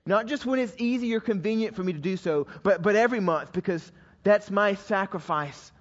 Not 0.06 0.26
just 0.26 0.46
when 0.46 0.60
it's 0.60 0.74
easy 0.78 1.14
or 1.14 1.20
convenient 1.20 1.76
for 1.76 1.84
me 1.84 1.92
to 1.92 2.00
do 2.00 2.16
so, 2.16 2.48
but, 2.64 2.82
but 2.82 2.96
every 2.96 3.20
month 3.20 3.52
because 3.52 3.92
that's 4.28 4.52
my 4.52 4.76
sacrifice. 4.76 5.72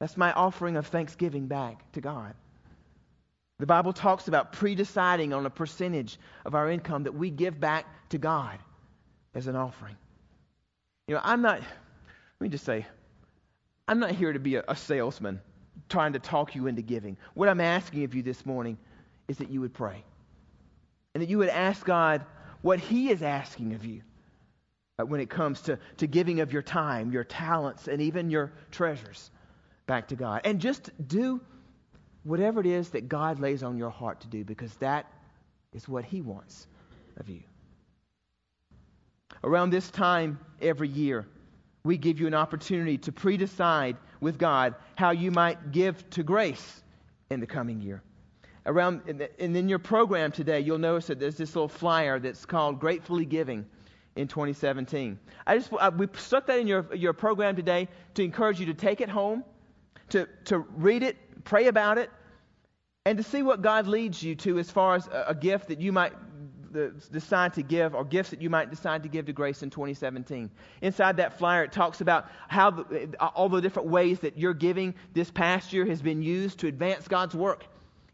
That's 0.00 0.16
my 0.16 0.32
offering 0.32 0.76
of 0.76 0.86
thanksgiving 0.86 1.46
back 1.46 1.92
to 1.92 2.00
God. 2.00 2.34
The 3.58 3.66
Bible 3.66 3.92
talks 3.92 4.28
about 4.28 4.52
pre-deciding 4.52 5.32
on 5.32 5.44
a 5.46 5.50
percentage 5.50 6.18
of 6.44 6.54
our 6.54 6.70
income 6.70 7.04
that 7.04 7.14
we 7.14 7.30
give 7.30 7.58
back 7.58 7.86
to 8.10 8.18
God 8.18 8.58
as 9.34 9.48
an 9.48 9.56
offering. 9.56 9.96
You 11.08 11.14
know, 11.16 11.20
I'm 11.24 11.42
not, 11.42 11.58
let 11.60 12.40
me 12.40 12.48
just 12.48 12.64
say, 12.64 12.86
I'm 13.88 13.98
not 13.98 14.12
here 14.12 14.32
to 14.32 14.38
be 14.38 14.56
a, 14.56 14.64
a 14.68 14.76
salesman 14.76 15.40
trying 15.88 16.12
to 16.12 16.18
talk 16.18 16.54
you 16.54 16.66
into 16.66 16.82
giving. 16.82 17.16
What 17.34 17.48
I'm 17.48 17.60
asking 17.60 18.04
of 18.04 18.14
you 18.14 18.22
this 18.22 18.46
morning 18.46 18.78
is 19.26 19.38
that 19.38 19.50
you 19.50 19.60
would 19.60 19.74
pray 19.74 20.04
and 21.14 21.22
that 21.22 21.28
you 21.28 21.38
would 21.38 21.48
ask 21.48 21.84
God 21.84 22.24
what 22.62 22.78
He 22.78 23.10
is 23.10 23.22
asking 23.22 23.74
of 23.74 23.84
you 23.84 24.02
Uh, 25.00 25.04
when 25.06 25.20
it 25.20 25.30
comes 25.30 25.60
to, 25.60 25.78
to 25.96 26.08
giving 26.08 26.40
of 26.40 26.52
your 26.52 26.62
time, 26.62 27.12
your 27.12 27.22
talents, 27.22 27.86
and 27.86 28.02
even 28.02 28.30
your 28.30 28.50
treasures 28.72 29.30
back 29.86 30.08
to 30.08 30.16
God. 30.16 30.40
And 30.42 30.60
just 30.60 30.90
do 31.06 31.40
whatever 32.24 32.58
it 32.58 32.66
is 32.66 32.90
that 32.90 33.08
God 33.08 33.38
lays 33.38 33.62
on 33.62 33.78
your 33.78 33.90
heart 33.90 34.22
to 34.22 34.26
do 34.26 34.44
because 34.44 34.74
that 34.76 35.06
is 35.72 35.88
what 35.88 36.04
He 36.04 36.20
wants 36.20 36.66
of 37.16 37.28
you. 37.28 37.42
Around 39.44 39.70
this 39.70 39.88
time 39.88 40.40
every 40.60 40.88
year, 40.88 41.28
we 41.84 41.96
give 41.96 42.18
you 42.18 42.26
an 42.26 42.34
opportunity 42.34 42.98
to 42.98 43.12
pre 43.12 43.36
decide 43.36 43.96
with 44.20 44.36
God 44.36 44.74
how 44.96 45.12
you 45.12 45.30
might 45.30 45.70
give 45.70 46.10
to 46.10 46.24
grace 46.24 46.82
in 47.30 47.38
the 47.38 47.46
coming 47.46 47.80
year. 47.80 48.02
Around, 48.66 49.02
and 49.38 49.56
in 49.56 49.68
your 49.68 49.78
program 49.78 50.32
today, 50.32 50.58
you'll 50.58 50.78
notice 50.78 51.06
that 51.06 51.20
there's 51.20 51.36
this 51.36 51.54
little 51.54 51.68
flyer 51.68 52.18
that's 52.18 52.44
called 52.44 52.80
Gratefully 52.80 53.24
Giving 53.24 53.64
in 54.18 54.26
2017. 54.26 55.18
I 55.46 55.58
just 55.58 55.72
I, 55.80 55.88
we 55.90 56.08
stuck 56.16 56.46
that 56.48 56.58
in 56.58 56.66
your, 56.66 56.92
your 56.94 57.12
program 57.12 57.54
today 57.54 57.88
to 58.14 58.24
encourage 58.24 58.58
you 58.58 58.66
to 58.66 58.74
take 58.74 59.00
it 59.00 59.08
home, 59.08 59.44
to, 60.10 60.28
to 60.46 60.58
read 60.58 61.04
it, 61.04 61.16
pray 61.44 61.68
about 61.68 61.98
it, 61.98 62.10
and 63.06 63.16
to 63.16 63.22
see 63.22 63.42
what 63.42 63.62
God 63.62 63.86
leads 63.86 64.22
you 64.22 64.34
to 64.34 64.58
as 64.58 64.70
far 64.70 64.96
as 64.96 65.06
a, 65.06 65.26
a 65.28 65.34
gift 65.34 65.68
that 65.68 65.80
you 65.80 65.92
might 65.92 66.12
decide 67.12 67.54
to 67.54 67.62
give 67.62 67.94
or 67.94 68.04
gifts 68.04 68.30
that 68.30 68.42
you 68.42 68.50
might 68.50 68.70
decide 68.70 69.04
to 69.04 69.08
give 69.08 69.24
to 69.26 69.32
Grace 69.32 69.62
in 69.62 69.70
2017. 69.70 70.50
Inside 70.82 71.16
that 71.16 71.38
flyer, 71.38 71.62
it 71.62 71.72
talks 71.72 72.00
about 72.00 72.26
how 72.48 72.70
the, 72.70 73.14
uh, 73.20 73.30
all 73.34 73.48
the 73.48 73.60
different 73.60 73.88
ways 73.88 74.18
that 74.20 74.36
your 74.36 74.52
giving 74.52 74.94
this 75.14 75.30
past 75.30 75.72
year 75.72 75.86
has 75.86 76.02
been 76.02 76.22
used 76.22 76.58
to 76.58 76.66
advance 76.66 77.06
God's 77.06 77.36
work 77.36 77.64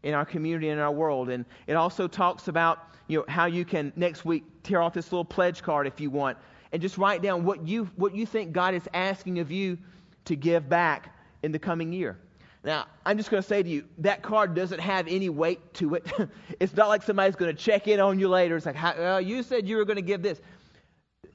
in 0.05 0.13
our 0.13 0.23
community 0.23 0.69
and 0.69 0.79
in 0.79 0.83
our 0.83 0.91
world. 0.91 1.29
And 1.29 1.43
it 1.67 1.73
also 1.73 2.07
talks 2.07 2.47
about 2.47 2.87
you 3.07 3.19
know, 3.19 3.25
how 3.27 3.45
you 3.45 3.65
can 3.65 3.91
next 3.95 4.23
week 4.23 4.45
tear 4.63 4.81
off 4.81 4.93
this 4.93 5.11
little 5.11 5.25
pledge 5.25 5.61
card 5.61 5.87
if 5.87 5.99
you 5.99 6.09
want 6.09 6.37
and 6.71 6.81
just 6.81 6.97
write 6.97 7.21
down 7.21 7.43
what 7.43 7.67
you, 7.67 7.89
what 7.95 8.15
you 8.15 8.25
think 8.25 8.51
God 8.51 8.73
is 8.73 8.87
asking 8.93 9.39
of 9.39 9.51
you 9.51 9.77
to 10.25 10.35
give 10.35 10.69
back 10.69 11.15
in 11.43 11.51
the 11.51 11.59
coming 11.59 11.91
year. 11.91 12.17
Now, 12.63 12.85
I'm 13.05 13.17
just 13.17 13.29
going 13.29 13.41
to 13.41 13.47
say 13.47 13.61
to 13.61 13.69
you, 13.69 13.85
that 13.99 14.21
card 14.21 14.55
doesn't 14.55 14.79
have 14.79 15.07
any 15.07 15.29
weight 15.29 15.73
to 15.75 15.95
it. 15.95 16.11
it's 16.59 16.75
not 16.75 16.87
like 16.87 17.03
somebody's 17.03 17.35
going 17.35 17.55
to 17.55 17.61
check 17.61 17.87
in 17.87 17.99
on 17.99 18.19
you 18.19 18.27
later. 18.27 18.55
It's 18.57 18.65
like, 18.65 18.75
well, 18.75 19.21
you 19.21 19.43
said 19.43 19.67
you 19.67 19.77
were 19.77 19.85
going 19.85 19.97
to 19.97 20.01
give 20.01 20.21
this. 20.21 20.41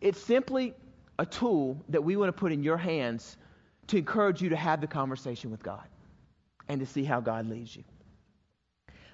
It's 0.01 0.21
simply 0.21 0.75
a 1.19 1.27
tool 1.27 1.83
that 1.89 2.03
we 2.03 2.17
want 2.17 2.29
to 2.29 2.39
put 2.39 2.53
in 2.53 2.63
your 2.63 2.77
hands 2.77 3.37
to 3.89 3.99
encourage 3.99 4.41
you 4.41 4.49
to 4.49 4.57
have 4.57 4.81
the 4.81 4.87
conversation 4.87 5.51
with 5.51 5.63
God 5.63 5.85
and 6.69 6.81
to 6.81 6.87
see 6.87 7.05
how 7.05 7.21
God 7.21 7.49
leads 7.49 7.75
you. 7.75 7.85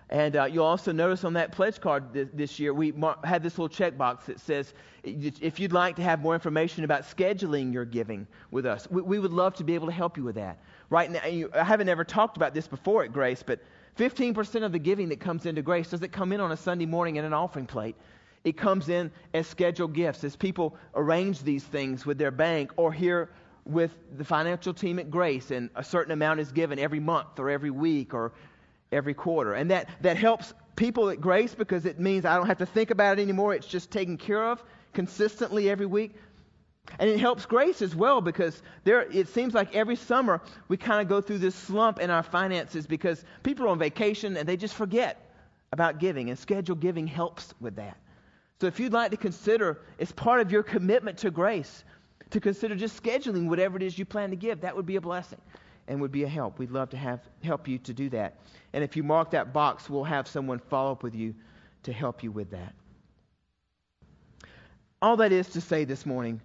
And 0.09 0.37
uh, 0.37 0.45
you'll 0.45 0.65
also 0.65 0.93
notice 0.93 1.25
on 1.25 1.33
that 1.33 1.51
pledge 1.51 1.81
card 1.81 2.13
this, 2.13 2.29
this 2.33 2.61
year, 2.61 2.73
we 2.73 2.93
mar- 2.93 3.19
had 3.25 3.43
this 3.43 3.59
little 3.59 3.75
checkbox 3.75 4.27
that 4.27 4.39
says 4.39 4.73
if 5.03 5.59
you'd 5.59 5.73
like 5.73 5.97
to 5.97 6.03
have 6.03 6.21
more 6.21 6.35
information 6.35 6.85
about 6.85 7.03
scheduling 7.03 7.73
your 7.73 7.85
giving 7.85 8.27
with 8.51 8.67
us, 8.67 8.89
we, 8.91 9.03
we 9.03 9.19
would 9.19 9.33
love 9.33 9.55
to 9.55 9.65
be 9.65 9.75
able 9.75 9.87
to 9.87 9.93
help 9.93 10.17
you 10.17 10.23
with 10.23 10.37
that 10.37 10.59
right 10.91 11.11
now, 11.11 11.25
you, 11.27 11.51
I 11.55 11.65
haven't 11.65 11.89
ever 11.89 12.05
talked 12.05 12.37
about 12.37 12.55
this 12.55 12.67
before 12.67 13.05
at 13.05 13.13
Grace, 13.13 13.43
but 13.43 13.61
15% 13.99 14.65
of 14.65 14.73
the 14.73 14.79
giving 14.79 15.09
that 15.09 15.21
comes 15.21 15.47
into 15.47 15.63
Grace 15.63 15.91
doesn't 15.91 16.13
come 16.13 16.33
in 16.33 16.41
on 16.41 16.53
a 16.53 16.57
Sunday 16.57 16.87
morning 16.87 17.17
in 17.17 17.25
an 17.25 17.33
offering 17.33 17.67
plate. 17.67 17.97
It 18.45 18.57
comes 18.57 18.89
in 18.89 19.11
as 19.35 19.47
scheduled 19.47 19.95
gifts, 19.95 20.23
as 20.23 20.37
people 20.37 20.77
arrange 20.95 21.43
these 21.43 21.65
things 21.65 22.07
with 22.07 22.19
their 22.19 22.31
bank 22.31 22.73
or 22.77 22.93
here 22.93 23.31
with 23.65 23.91
the 24.17 24.25
financial 24.25 24.73
team 24.73 25.01
at 25.01 25.11
Grace, 25.11 25.51
and 25.51 25.71
a 25.75 25.83
certain 25.83 26.13
amount 26.13 26.39
is 26.39 26.53
given 26.53 26.79
every 26.79 27.01
month 27.01 27.39
or 27.39 27.51
every 27.51 27.71
week 27.71 28.15
or 28.15 28.33
every 28.97 29.15
quarter. 29.15 29.55
And 29.55 29.71
that, 29.71 29.89
that 30.01 30.17
helps 30.17 30.55
people 30.75 31.11
at 31.11 31.21
Grace 31.21 31.55
because 31.55 31.87
it 31.87 32.01
means 32.01 32.25
I 32.25 32.37
don't 32.37 32.47
have 32.47 32.59
to 32.59 32.67
think 32.67 32.91
about 32.91 33.19
it 33.19 33.23
anymore. 33.23 33.55
It's 33.55 33.67
just 33.67 33.91
taken 33.91 34.17
care 34.17 34.45
of 34.45 34.63
consistently 34.93 35.71
every 35.71 35.87
week. 35.87 36.15
And 36.99 37.11
it 37.11 37.19
helps 37.19 37.47
Grace 37.47 37.83
as 37.83 37.97
well 37.97 38.21
because 38.21 38.63
there, 38.85 39.03
it 39.11 39.29
seems 39.29 39.55
like 39.55 39.75
every 39.75 39.97
summer 39.97 40.41
we 40.69 40.77
kind 40.77 41.01
of 41.01 41.09
go 41.09 41.21
through 41.21 41.39
this 41.39 41.55
slump 41.55 41.99
in 41.99 42.11
our 42.11 42.23
finances 42.23 42.87
because 42.87 43.25
people 43.43 43.67
are 43.67 43.71
on 43.71 43.79
vacation 43.79 44.37
and 44.37 44.49
they 44.49 44.57
just 44.57 44.75
forget 44.75 45.23
about 45.73 45.99
giving, 45.99 46.31
and 46.31 46.39
scheduled 46.39 46.81
giving 46.81 47.07
helps 47.09 47.53
with 47.61 47.75
that. 47.77 47.97
So 48.61 48.69
if 48.69 48.79
you'd 48.79 48.93
like 48.93 49.11
to 49.11 49.17
consider, 49.17 49.81
as 49.99 50.13
part 50.13 50.41
of 50.41 50.53
your 50.53 50.63
commitment 50.63 51.19
to 51.19 51.31
grace, 51.31 51.85
to 52.31 52.41
consider 52.41 52.77
just 52.77 53.03
scheduling 53.03 53.49
whatever 53.49 53.77
it 53.77 53.83
is 53.83 53.99
you 53.99 54.05
plan 54.05 54.31
to 54.31 54.37
give, 54.37 54.61
that 54.61 54.75
would 54.75 54.87
be 54.87 54.97
a 54.97 55.01
blessing 55.01 55.41
and 55.89 56.01
would 56.01 56.13
be 56.13 56.25
a 56.25 56.29
help. 56.29 56.59
We'd 56.59 56.71
love 56.71 56.91
to 56.91 56.97
have 56.97 57.21
help 57.43 57.69
you 57.69 57.79
to 57.79 57.95
do 57.95 58.09
that. 58.11 58.39
And 58.73 58.83
if 58.83 58.97
you 58.97 59.03
mark 59.03 59.31
that 59.31 59.53
box, 59.53 59.89
we'll 59.89 60.05
have 60.05 60.27
someone 60.29 60.59
follow 60.59 60.93
up 60.93 61.03
with 61.03 61.15
you 61.15 61.35
to 61.85 61.93
help 61.93 62.23
you 62.23 62.33
with 62.33 62.51
that. 62.51 62.75
All 65.01 65.17
that 65.19 65.33
is 65.33 65.49
to 65.51 65.61
say 65.61 65.85
this 65.85 66.05
morning 66.07 66.41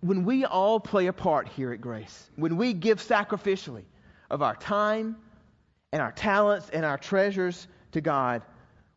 when 0.00 0.24
we 0.24 0.44
all 0.44 0.78
play 0.78 1.06
a 1.06 1.12
part 1.12 1.48
here 1.48 1.72
at 1.72 1.80
Grace, 1.80 2.30
when 2.36 2.56
we 2.56 2.72
give 2.72 3.00
sacrificially 3.00 3.84
of 4.30 4.42
our 4.42 4.54
time 4.54 5.16
and 5.92 6.00
our 6.00 6.12
talents 6.12 6.70
and 6.70 6.84
our 6.84 6.98
treasures 6.98 7.66
to 7.92 8.00
God, 8.00 8.42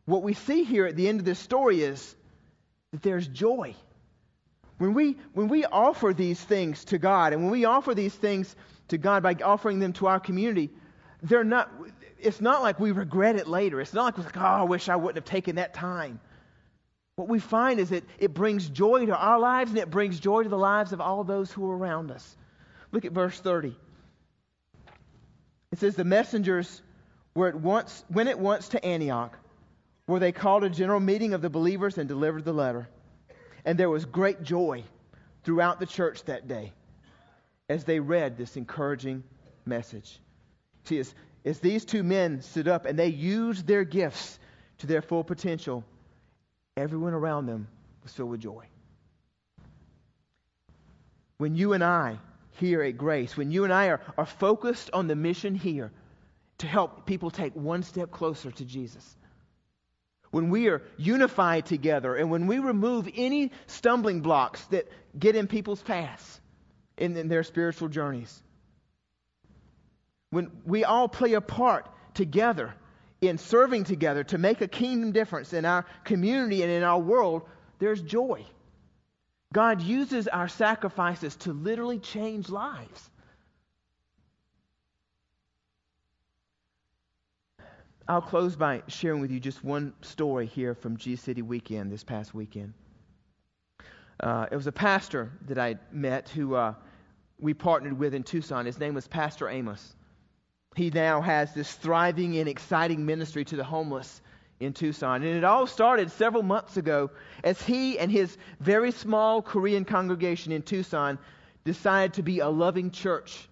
what 0.04 0.22
we 0.22 0.34
see 0.34 0.64
here 0.64 0.86
at 0.86 0.96
the 0.96 1.08
end 1.08 1.18
of 1.18 1.24
this 1.24 1.38
story 1.38 1.82
is 1.82 2.14
that 2.92 3.02
there's 3.02 3.26
joy. 3.28 3.74
When 4.78 4.94
we, 4.94 5.16
when 5.32 5.48
we 5.48 5.64
offer 5.64 6.12
these 6.12 6.40
things 6.40 6.84
to 6.86 6.98
God, 6.98 7.32
and 7.32 7.42
when 7.42 7.52
we 7.52 7.64
offer 7.64 7.94
these 7.94 8.14
things 8.14 8.54
to 8.88 8.98
God 8.98 9.22
by 9.22 9.34
offering 9.42 9.78
them 9.78 9.92
to 9.94 10.06
our 10.06 10.20
community, 10.20 10.70
they're 11.22 11.44
not, 11.44 11.70
it's 12.18 12.40
not 12.40 12.62
like 12.62 12.80
we 12.80 12.92
regret 12.92 13.36
it 13.36 13.46
later. 13.46 13.80
It's 13.80 13.94
not 13.94 14.04
like, 14.04 14.18
we're 14.18 14.24
like, 14.24 14.36
oh, 14.36 14.40
I 14.40 14.62
wish 14.62 14.88
I 14.88 14.96
wouldn't 14.96 15.16
have 15.16 15.24
taken 15.24 15.56
that 15.56 15.74
time. 15.74 16.20
What 17.16 17.28
we 17.28 17.38
find 17.38 17.78
is 17.78 17.90
that 17.90 18.04
it 18.18 18.32
brings 18.32 18.68
joy 18.68 19.06
to 19.06 19.16
our 19.16 19.38
lives 19.38 19.70
and 19.70 19.78
it 19.78 19.90
brings 19.90 20.18
joy 20.18 20.42
to 20.42 20.48
the 20.48 20.58
lives 20.58 20.92
of 20.92 21.00
all 21.00 21.24
those 21.24 21.52
who 21.52 21.70
are 21.70 21.76
around 21.76 22.10
us. 22.10 22.36
Look 22.90 23.04
at 23.04 23.12
verse 23.12 23.38
30. 23.38 23.76
It 25.72 25.78
says, 25.78 25.94
The 25.94 26.04
messengers 26.04 26.82
were 27.34 27.48
at 27.48 27.54
once, 27.54 28.04
went 28.10 28.28
at 28.28 28.38
once 28.38 28.68
to 28.68 28.84
Antioch, 28.84 29.38
where 30.06 30.20
they 30.20 30.32
called 30.32 30.64
a 30.64 30.70
general 30.70 31.00
meeting 31.00 31.34
of 31.34 31.42
the 31.42 31.50
believers 31.50 31.98
and 31.98 32.08
delivered 32.08 32.44
the 32.44 32.52
letter. 32.52 32.88
And 33.64 33.78
there 33.78 33.90
was 33.90 34.04
great 34.04 34.42
joy 34.42 34.84
throughout 35.44 35.80
the 35.80 35.86
church 35.86 36.24
that 36.24 36.48
day 36.48 36.72
as 37.68 37.84
they 37.84 38.00
read 38.00 38.36
this 38.36 38.56
encouraging 38.56 39.22
message. 39.64 40.18
See, 40.84 40.98
as, 40.98 41.14
as 41.44 41.60
these 41.60 41.84
two 41.84 42.02
men 42.02 42.42
stood 42.42 42.68
up 42.68 42.86
and 42.86 42.98
they 42.98 43.08
used 43.08 43.66
their 43.66 43.84
gifts 43.84 44.38
to 44.78 44.86
their 44.86 45.02
full 45.02 45.24
potential, 45.24 45.84
everyone 46.76 47.14
around 47.14 47.46
them 47.46 47.68
was 48.02 48.12
filled 48.12 48.30
with 48.30 48.40
joy. 48.40 48.64
When 51.38 51.54
you 51.54 51.72
and 51.72 51.82
I 51.82 52.18
here 52.58 52.82
at 52.82 52.96
Grace, 52.96 53.36
when 53.36 53.50
you 53.50 53.64
and 53.64 53.72
I 53.72 53.86
are, 53.86 54.00
are 54.16 54.26
focused 54.26 54.90
on 54.92 55.08
the 55.08 55.16
mission 55.16 55.54
here 55.54 55.90
to 56.58 56.66
help 56.66 57.06
people 57.06 57.30
take 57.30 57.54
one 57.54 57.82
step 57.82 58.10
closer 58.10 58.50
to 58.50 58.64
Jesus, 58.64 59.16
when 60.30 60.50
we 60.50 60.68
are 60.68 60.82
unified 60.96 61.66
together 61.66 62.14
and 62.14 62.30
when 62.30 62.46
we 62.46 62.58
remove 62.58 63.08
any 63.16 63.50
stumbling 63.66 64.20
blocks 64.20 64.64
that 64.66 64.88
get 65.18 65.36
in 65.36 65.46
people's 65.46 65.82
paths 65.82 66.40
in, 67.02 67.16
in 67.16 67.28
their 67.28 67.42
spiritual 67.42 67.88
journeys, 67.88 68.42
when 70.30 70.50
we 70.64 70.84
all 70.84 71.08
play 71.08 71.32
a 71.34 71.40
part 71.40 71.88
together 72.14 72.72
in 73.20 73.38
serving 73.38 73.84
together 73.84 74.22
to 74.22 74.38
make 74.38 74.60
a 74.60 74.68
kingdom 74.68 75.10
difference 75.10 75.52
in 75.52 75.64
our 75.64 75.84
community 76.04 76.62
and 76.62 76.70
in 76.70 76.84
our 76.84 77.00
world, 77.00 77.42
there's 77.80 78.00
joy. 78.00 78.46
God 79.52 79.82
uses 79.82 80.28
our 80.28 80.46
sacrifices 80.46 81.34
to 81.36 81.52
literally 81.52 81.98
change 81.98 82.48
lives. 82.48 83.10
I'll 88.08 88.22
close 88.22 88.54
by 88.54 88.82
sharing 88.86 89.20
with 89.20 89.32
you 89.32 89.40
just 89.40 89.64
one 89.64 89.92
story 90.02 90.46
here 90.46 90.74
from 90.74 90.96
G 90.96 91.16
City 91.16 91.42
Weekend 91.42 91.90
this 91.90 92.04
past 92.04 92.32
weekend. 92.32 92.74
Uh, 94.20 94.46
it 94.52 94.56
was 94.56 94.68
a 94.68 94.72
pastor 94.72 95.32
that 95.48 95.58
I 95.58 95.76
met 95.90 96.28
who 96.28 96.54
uh, 96.54 96.74
we 97.42 97.52
partnered 97.52 97.98
with 97.98 98.14
in 98.14 98.22
Tucson. 98.22 98.64
His 98.64 98.78
name 98.78 98.94
was 98.94 99.08
Pastor 99.08 99.48
Amos. 99.48 99.94
He 100.76 100.90
now 100.90 101.20
has 101.20 101.52
this 101.52 101.70
thriving 101.74 102.38
and 102.38 102.48
exciting 102.48 103.04
ministry 103.04 103.44
to 103.46 103.56
the 103.56 103.64
homeless 103.64 104.22
in 104.60 104.72
Tucson. 104.72 105.22
And 105.22 105.36
it 105.36 105.44
all 105.44 105.66
started 105.66 106.12
several 106.12 106.44
months 106.44 106.76
ago 106.76 107.10
as 107.42 107.60
he 107.60 107.98
and 107.98 108.10
his 108.10 108.38
very 108.60 108.92
small 108.92 109.42
Korean 109.42 109.84
congregation 109.84 110.52
in 110.52 110.62
Tucson 110.62 111.18
decided 111.64 112.14
to 112.14 112.22
be 112.22 112.38
a 112.38 112.48
loving 112.48 112.92
church 112.92 113.48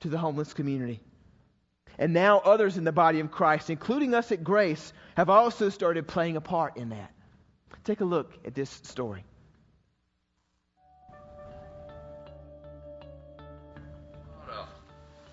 to 0.00 0.08
the 0.08 0.18
homeless 0.18 0.54
community. 0.54 1.00
And 1.98 2.14
now 2.14 2.38
others 2.38 2.78
in 2.78 2.84
the 2.84 2.92
body 2.92 3.20
of 3.20 3.30
Christ, 3.30 3.68
including 3.68 4.14
us 4.14 4.32
at 4.32 4.42
Grace, 4.42 4.94
have 5.14 5.28
also 5.28 5.68
started 5.68 6.08
playing 6.08 6.36
a 6.36 6.40
part 6.40 6.78
in 6.78 6.88
that. 6.88 7.12
Take 7.84 8.00
a 8.00 8.06
look 8.06 8.32
at 8.46 8.54
this 8.54 8.70
story. 8.70 9.24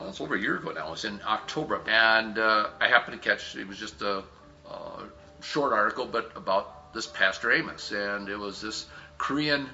Well, 0.07 0.13
it's 0.13 0.21
over 0.21 0.35
a 0.35 0.39
year 0.39 0.55
ago 0.55 0.71
now. 0.71 0.87
It 0.87 0.91
was 0.91 1.03
in 1.03 1.19
October, 1.27 1.81
and 1.85 2.39
uh, 2.39 2.69
I 2.79 2.87
happened 2.87 3.21
to 3.21 3.29
catch. 3.29 3.57
It 3.57 3.67
was 3.67 3.77
just 3.77 4.01
a, 4.01 4.23
a 4.71 5.03
short 5.41 5.73
article, 5.73 6.05
but 6.05 6.31
about 6.37 6.93
this 6.93 7.05
Pastor 7.05 7.51
Amos, 7.51 7.91
and 7.91 8.29
it 8.29 8.39
was 8.39 8.61
this 8.61 8.85
Korean 9.17 9.67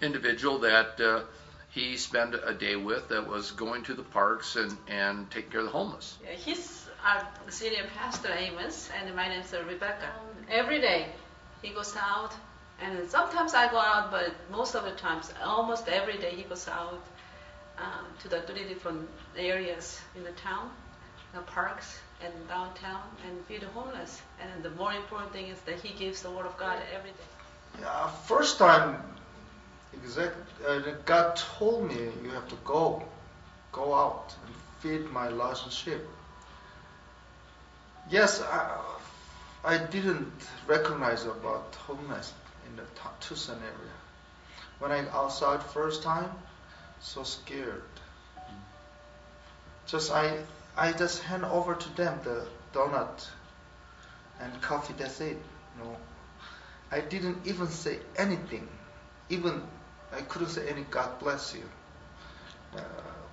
individual 0.00 0.60
that 0.60 1.00
uh, 1.00 1.22
he 1.70 1.96
spent 1.96 2.36
a 2.36 2.54
day 2.54 2.76
with 2.76 3.08
that 3.08 3.26
was 3.26 3.50
going 3.50 3.82
to 3.82 3.94
the 3.94 4.04
parks 4.04 4.54
and 4.54 4.76
and 4.86 5.28
taking 5.32 5.50
care 5.50 5.58
of 5.58 5.66
the 5.66 5.72
homeless. 5.72 6.18
He's 6.36 6.86
our 7.04 7.26
senior 7.48 7.88
pastor 7.96 8.32
Amos, 8.32 8.90
and 8.96 9.12
my 9.16 9.26
name 9.26 9.40
is 9.40 9.52
Rebecca. 9.52 10.12
Every 10.48 10.80
day 10.80 11.06
he 11.62 11.70
goes 11.70 11.96
out, 11.96 12.32
and 12.80 13.10
sometimes 13.10 13.54
I 13.54 13.68
go 13.68 13.80
out, 13.80 14.12
but 14.12 14.36
most 14.52 14.76
of 14.76 14.84
the 14.84 14.92
times, 14.92 15.34
almost 15.44 15.88
every 15.88 16.18
day 16.18 16.36
he 16.36 16.44
goes 16.44 16.68
out 16.68 17.02
um, 17.80 18.06
to 18.20 18.28
the 18.28 18.42
three 18.42 18.64
different 18.68 19.08
areas 19.36 20.00
in 20.16 20.22
the 20.22 20.32
town, 20.32 20.70
the 21.34 21.40
parks 21.40 21.98
and 22.22 22.32
downtown, 22.48 23.02
and 23.26 23.44
feed 23.46 23.62
the 23.62 23.68
homeless. 23.68 24.20
And 24.40 24.62
the 24.62 24.70
more 24.70 24.92
important 24.92 25.32
thing 25.32 25.46
is 25.46 25.58
that 25.62 25.80
he 25.80 25.94
gives 25.94 26.22
the 26.22 26.30
word 26.30 26.46
of 26.46 26.56
God 26.58 26.78
every 26.94 27.10
day. 27.10 27.80
Yeah, 27.80 28.08
first 28.08 28.58
time, 28.58 29.02
exact, 29.94 30.36
uh, 30.66 30.80
God 31.06 31.36
told 31.36 31.88
me 31.88 32.08
you 32.22 32.30
have 32.30 32.48
to 32.48 32.56
go, 32.64 33.02
go 33.72 33.94
out 33.94 34.34
and 34.44 34.54
feed 34.80 35.10
my 35.10 35.28
lost 35.28 35.70
sheep. 35.72 36.00
Yes, 38.10 38.42
I, 38.42 38.76
I 39.64 39.78
didn't 39.78 40.32
recognize 40.66 41.24
about 41.24 41.74
homeless 41.86 42.32
in 42.68 42.76
the 42.76 42.82
Tucson 43.20 43.56
area. 43.56 43.96
When 44.80 44.90
I 44.90 45.08
outside 45.10 45.62
first 45.62 46.02
time, 46.02 46.30
so 47.00 47.22
scared. 47.22 47.82
Just 49.86 50.12
I 50.12 50.38
I 50.76 50.92
just 50.92 51.22
hand 51.22 51.44
over 51.44 51.74
to 51.74 51.96
them 51.96 52.20
the 52.22 52.46
donut 52.72 53.26
and 54.40 54.62
coffee. 54.62 54.94
That's 54.96 55.20
it. 55.20 55.36
You 55.76 55.84
know, 55.84 55.96
I 56.90 57.00
didn't 57.00 57.46
even 57.46 57.68
say 57.68 57.98
anything. 58.16 58.68
Even 59.28 59.62
I 60.12 60.20
couldn't 60.22 60.50
say 60.50 60.68
any 60.68 60.82
God 60.82 61.18
bless 61.18 61.54
you. 61.54 61.64
Uh, 62.76 62.80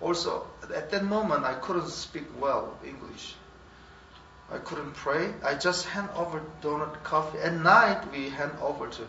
also, 0.02 0.48
at 0.74 0.90
that 0.92 1.04
moment, 1.04 1.44
I 1.44 1.54
couldn't 1.54 1.90
speak 1.90 2.26
well 2.40 2.78
English. 2.86 3.36
I 4.52 4.60
couldn't 4.60 4.94
pray. 4.94 5.34
I 5.44 5.56
just 5.56 5.86
hand 5.88 6.10
over 6.16 6.42
donut, 6.62 7.04
coffee. 7.04 7.40
At 7.40 7.54
night, 7.54 8.10
we 8.12 8.30
hand 8.30 8.54
over 8.62 8.88
to 8.88 9.08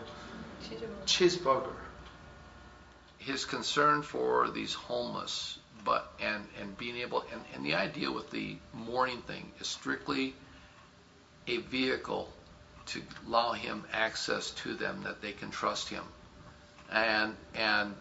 cheeseburger 1.05 1.75
his 3.19 3.45
concern 3.45 4.01
for 4.01 4.49
these 4.49 4.73
homeless, 4.73 5.59
but 5.85 6.11
and 6.19 6.43
and 6.59 6.77
being 6.77 6.97
able 6.97 7.23
and, 7.31 7.41
and 7.53 7.65
the 7.65 7.75
idea 7.75 8.11
with 8.11 8.31
the 8.31 8.57
morning 8.73 9.21
thing 9.21 9.51
is 9.59 9.67
strictly 9.67 10.33
a 11.47 11.57
vehicle 11.57 12.29
to 12.87 13.01
allow 13.27 13.51
him 13.51 13.83
access 13.93 14.51
to 14.51 14.73
them 14.73 15.03
that 15.03 15.21
they 15.21 15.31
can 15.31 15.51
trust 15.51 15.89
him, 15.89 16.03
and 16.91 17.35
and 17.53 17.93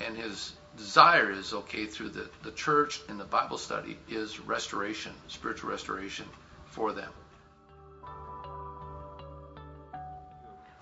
and 0.00 0.16
his 0.16 0.52
desire 0.76 1.30
is 1.30 1.52
okay 1.52 1.86
through 1.86 2.08
the, 2.10 2.28
the 2.42 2.50
church 2.50 3.00
and 3.08 3.18
the 3.18 3.24
Bible 3.24 3.58
study 3.58 3.96
is 4.08 4.40
restoration, 4.40 5.12
spiritual 5.28 5.70
restoration 5.70 6.26
for 6.66 6.92
them. 6.92 7.10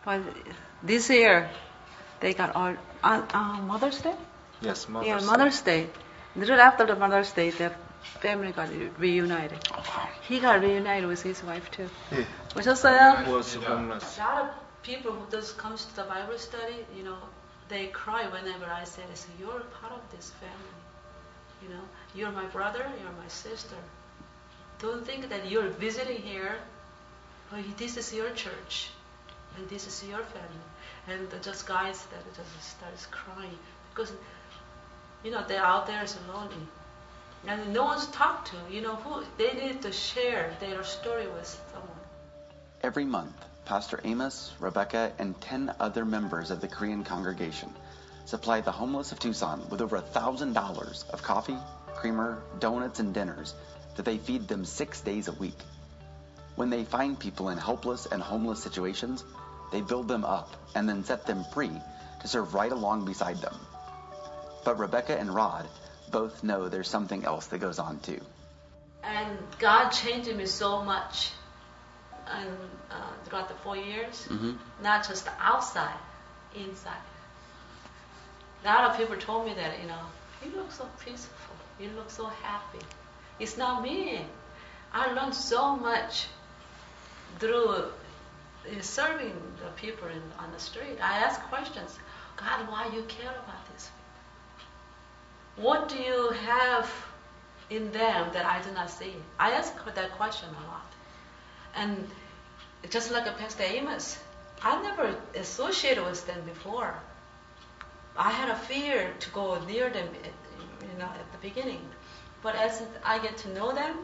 But 0.05 0.23
this 0.83 1.11
year, 1.11 1.49
they 2.21 2.33
got 2.35 2.57
all 2.57 2.75
uh, 3.04 3.22
uh, 3.34 3.62
Mother's 3.62 4.02
Day. 4.02 4.16
Yes, 4.62 4.88
Mother's 4.90 5.08
yeah, 5.08 5.20
Day. 5.20 5.26
Mother's 5.26 5.62
Day. 5.62 5.88
Little 6.36 6.60
after 6.60 6.86
the 6.86 6.96
Mother's 6.96 7.32
Day, 7.32 7.50
the 7.52 7.72
family 8.22 8.52
got 8.52 8.70
reunited. 9.00 9.60
He 10.28 10.40
got 10.40 10.62
reunited 10.62 11.08
with 11.08 11.22
his 11.24 11.44
wife 11.44 11.70
too. 11.72 11.90
예, 12.14 12.26
오셨어요? 12.56 13.28
was 13.28 13.56
homeless. 13.56 14.18
A 14.18 14.24
lot 14.24 14.38
of 14.44 14.50
people 14.84 15.12
who 15.12 15.26
does 15.30 15.52
comes 15.54 15.86
to 15.86 15.96
the 15.96 16.04
Bible 16.04 16.38
study, 16.38 16.86
you 16.96 17.04
know, 17.04 17.18
they 17.70 17.88
cry 17.88 18.26
whenever 18.28 18.66
I 18.66 18.84
say, 18.86 19.04
so 19.14 19.28
"You're 19.40 19.62
part 19.82 19.94
of 19.94 20.02
this 20.16 20.32
family. 20.42 20.78
You 21.62 21.70
know, 21.70 21.84
you're 22.16 22.32
my 22.32 22.46
brother, 22.46 22.86
you're 23.02 23.18
my 23.24 23.28
sister. 23.28 23.76
Don't 24.80 25.06
think 25.06 25.30
that 25.30 25.50
you're 25.50 25.70
visiting 25.70 26.22
here, 26.22 26.56
but 27.50 27.66
this 27.78 27.98
is 27.98 28.14
your 28.14 28.30
church, 28.30 28.90
and 29.57 29.69
this 29.69 29.87
is 29.87 30.05
your 30.09 30.25
family." 30.25 30.67
And 31.09 31.43
just 31.43 31.67
guys 31.67 32.07
that 32.07 32.25
just 32.35 32.77
starts 32.77 33.07
crying 33.07 33.59
because, 33.91 34.13
you 35.25 35.31
know, 35.31 35.45
they're 35.47 35.65
out 35.65 35.87
there 35.87 36.07
so 36.07 36.19
lonely, 36.33 36.67
and 37.47 37.73
no 37.73 37.85
one's 37.85 38.07
talked 38.09 38.53
to. 38.53 38.57
You 38.71 38.83
know, 38.83 38.97
who 38.97 39.25
they 39.37 39.53
need 39.53 39.83
to 39.83 39.93
share 39.93 40.57
their 40.61 40.85
story 40.85 41.27
with 41.27 41.47
someone. 41.73 42.01
Every 42.83 43.05
month, 43.05 43.35
Pastor 43.65 44.01
Amos, 44.05 44.53
Rebecca, 44.61 45.13
and 45.19 45.41
10 45.41 45.75
other 45.79 46.05
members 46.05 46.51
of 46.51 46.61
the 46.61 46.69
Korean 46.69 47.05
congregation 47.05 47.73
supply 48.25 48.61
the 48.61 48.73
homeless 48.73 49.13
of 49.13 49.19
Tucson 49.19 49.69
with 49.69 49.81
over 49.81 49.99
$1,000 49.99 51.11
of 51.11 51.23
coffee, 51.23 51.59
creamer, 51.95 52.43
donuts, 52.61 53.01
and 53.01 53.13
dinners 53.13 53.55
that 53.97 54.05
they 54.05 54.19
feed 54.19 54.49
them 54.49 54.65
six 54.65 55.01
days 55.01 55.29
a 55.29 55.33
week. 55.33 55.59
When 56.55 56.71
they 56.71 56.85
find 56.85 57.19
people 57.19 57.49
in 57.49 57.59
helpless 57.59 58.07
and 58.07 58.23
homeless 58.23 58.63
situations, 58.63 59.25
they 59.73 59.81
build 59.81 60.09
them 60.09 60.25
up 60.25 60.55
and 60.75 60.89
then 60.89 61.05
set 61.05 61.27
them 61.27 61.45
free 61.53 61.73
to 62.21 62.29
serve 62.29 62.55
right 62.55 62.71
along 62.71 63.05
beside 63.05 63.41
them. 63.41 63.55
But 64.65 64.79
Rebecca 64.79 65.19
and 65.19 65.35
Rod 65.35 65.69
both 66.11 66.45
know 66.45 66.69
there's 66.69 66.89
something 66.89 67.25
else 67.25 67.47
that 67.47 67.59
goes 67.59 67.79
on 67.79 67.99
too. 68.01 68.21
And 69.03 69.37
God 69.59 69.91
changed 69.91 70.33
me 70.35 70.47
so 70.47 70.83
much 70.85 71.31
and 72.27 72.57
uh, 72.91 72.95
throughout 73.25 73.49
the 73.49 73.55
four 73.55 73.77
years, 73.77 74.29
Mhm. 74.31 74.59
not 74.83 75.07
just 75.07 75.27
outside, 75.41 75.99
inside. 76.55 77.03
A 78.63 78.67
lot 78.67 78.91
of 78.91 78.97
people 78.97 79.17
told 79.17 79.47
me 79.47 79.55
that, 79.55 79.81
you 79.81 79.89
know, 79.89 80.05
you 80.45 80.51
look 80.57 80.71
so 80.71 80.89
peaceful, 81.05 81.57
you 81.81 81.91
look 81.97 82.11
so 82.11 82.27
happy. 82.27 82.85
It's 83.41 83.57
not 83.57 83.83
me. 83.83 84.25
I 84.93 85.13
learned 85.13 85.35
so 85.35 85.75
much 85.75 86.27
through 87.41 87.91
uh, 88.67 88.81
serving 88.81 89.35
the 89.63 89.71
people 89.77 90.09
in, 90.09 90.23
on 90.39 90.53
the 90.53 90.59
street. 90.59 90.99
I 91.03 91.19
ask 91.19 91.41
questions. 91.43 91.99
God, 92.37 92.69
why 92.69 92.87
you 92.95 93.03
care 93.03 93.31
about 93.31 93.63
these 93.73 93.91
people? 93.91 95.71
What 95.71 95.89
do 95.89 95.97
you 95.97 96.31
have 96.31 96.91
in 97.71 97.93
them 97.93 98.31
that 98.33 98.47
I 98.47 98.63
do 98.63 98.73
not 98.73 98.91
see? 98.91 99.15
I 99.39 99.53
ask 99.53 99.73
that 99.95 100.13
question 100.13 100.49
a 100.49 100.67
lot. 100.67 100.91
And 101.75 102.09
just 102.91 103.11
like 103.11 103.27
a 103.27 103.33
Pastor 103.33 103.65
Amos, 103.65 104.19
I 104.63 104.81
never 104.83 105.17
associated 105.35 106.05
with 106.05 106.27
them 106.27 106.43
before. 106.45 106.95
I 108.17 108.31
had 108.31 108.49
a 108.51 108.57
fear 108.57 109.13
to 109.19 109.31
go 109.31 109.63
near 109.65 109.91
them, 109.91 110.09
you 110.83 110.99
know, 110.99 111.07
at 111.07 111.33
the 111.33 111.39
beginning. 111.41 111.81
But 112.43 112.57
as 112.57 112.83
I 113.05 113.19
get 113.19 113.37
to 113.39 113.49
know 113.55 113.73
them, 113.73 113.97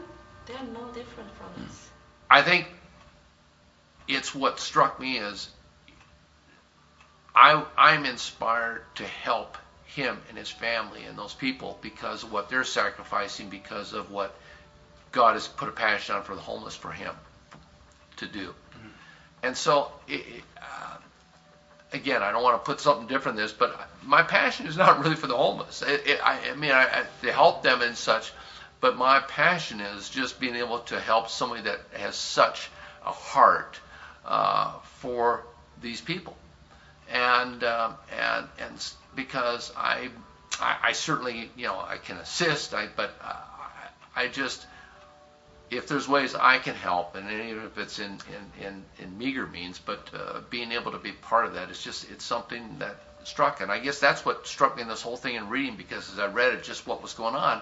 they're 0.45 0.69
no 0.73 0.87
different 0.93 1.29
from 1.35 1.65
us. 1.65 1.89
I 2.29 2.41
think 2.41 2.67
it's 4.09 4.33
what 4.33 4.59
struck 4.59 4.99
me 4.99 5.19
as 5.19 5.47
I, 7.35 7.63
I'm 7.77 8.05
inspired 8.05 8.83
to 8.95 9.05
help 9.05 9.57
him 9.85 10.19
and 10.27 10.37
his 10.37 10.49
family 10.49 11.03
and 11.03 11.17
those 11.17 11.33
people 11.33 11.77
because 11.81 12.23
of 12.23 12.31
what 12.31 12.49
they're 12.49 12.63
sacrificing, 12.63 13.49
because 13.49 13.93
of 13.93 14.11
what 14.11 14.35
God 15.11 15.33
has 15.33 15.47
put 15.47 15.69
a 15.69 15.71
passion 15.71 16.15
on 16.15 16.23
for 16.23 16.35
the 16.35 16.41
homeless 16.41 16.75
for 16.75 16.91
him 16.91 17.13
to 18.17 18.27
do. 18.27 18.53
And 19.41 19.55
so, 19.55 19.91
it, 20.07 20.25
uh, 20.57 20.97
again, 21.93 22.23
I 22.23 22.31
don't 22.31 22.43
want 22.43 22.61
to 22.61 22.65
put 22.65 22.81
something 22.81 23.07
different 23.07 23.37
in 23.37 23.43
this, 23.43 23.53
but 23.53 23.89
my 24.03 24.23
passion 24.23 24.67
is 24.67 24.75
not 24.75 24.99
really 25.03 25.15
for 25.15 25.27
the 25.27 25.37
homeless. 25.37 25.81
It, 25.83 26.07
it, 26.07 26.19
I, 26.25 26.49
I 26.51 26.55
mean, 26.55 26.71
I, 26.71 26.83
I, 26.83 27.05
to 27.21 27.31
help 27.31 27.61
them 27.61 27.81
and 27.81 27.95
such, 27.95 28.33
but 28.81 28.97
my 28.97 29.19
passion 29.19 29.81
is 29.81 30.09
just 30.09 30.39
being 30.39 30.55
able 30.55 30.79
to 30.79 30.99
help 30.99 31.29
somebody 31.29 31.61
that 31.61 31.79
has 31.93 32.15
such 32.15 32.69
a 33.05 33.11
heart 33.11 33.79
uh, 34.25 34.73
for 34.99 35.45
these 35.81 36.01
people, 36.01 36.35
and 37.11 37.63
uh, 37.63 37.91
and 38.11 38.47
and 38.59 38.91
because 39.15 39.71
I, 39.75 40.09
I, 40.59 40.77
I 40.83 40.91
certainly 40.93 41.49
you 41.55 41.65
know 41.65 41.79
I 41.79 41.97
can 41.97 42.17
assist, 42.17 42.73
I 42.73 42.87
but 42.95 43.11
I, 43.21 44.23
I 44.23 44.27
just 44.27 44.65
if 45.71 45.87
there's 45.87 46.07
ways 46.07 46.35
I 46.35 46.57
can 46.57 46.75
help, 46.75 47.15
and 47.15 47.29
even 47.29 47.63
if 47.63 47.77
it's 47.77 47.99
in 47.99 48.19
in 48.57 48.65
in, 48.65 48.85
in 48.99 49.17
meager 49.17 49.45
means, 49.45 49.79
but 49.79 50.09
uh, 50.13 50.39
being 50.49 50.71
able 50.71 50.91
to 50.91 50.97
be 50.97 51.11
part 51.11 51.45
of 51.45 51.53
that 51.53 51.69
is 51.69 51.81
just 51.81 52.09
it's 52.09 52.25
something 52.25 52.77
that 52.79 52.95
struck, 53.23 53.61
and 53.61 53.71
I 53.71 53.79
guess 53.79 53.99
that's 53.99 54.25
what 54.25 54.47
struck 54.47 54.75
me 54.75 54.81
in 54.81 54.87
this 54.87 55.01
whole 55.01 55.17
thing 55.17 55.35
in 55.35 55.49
reading 55.49 55.75
because 55.75 56.11
as 56.11 56.19
I 56.19 56.27
read 56.27 56.53
it, 56.53 56.63
just 56.63 56.87
what 56.87 57.01
was 57.01 57.13
going 57.13 57.35
on, 57.35 57.61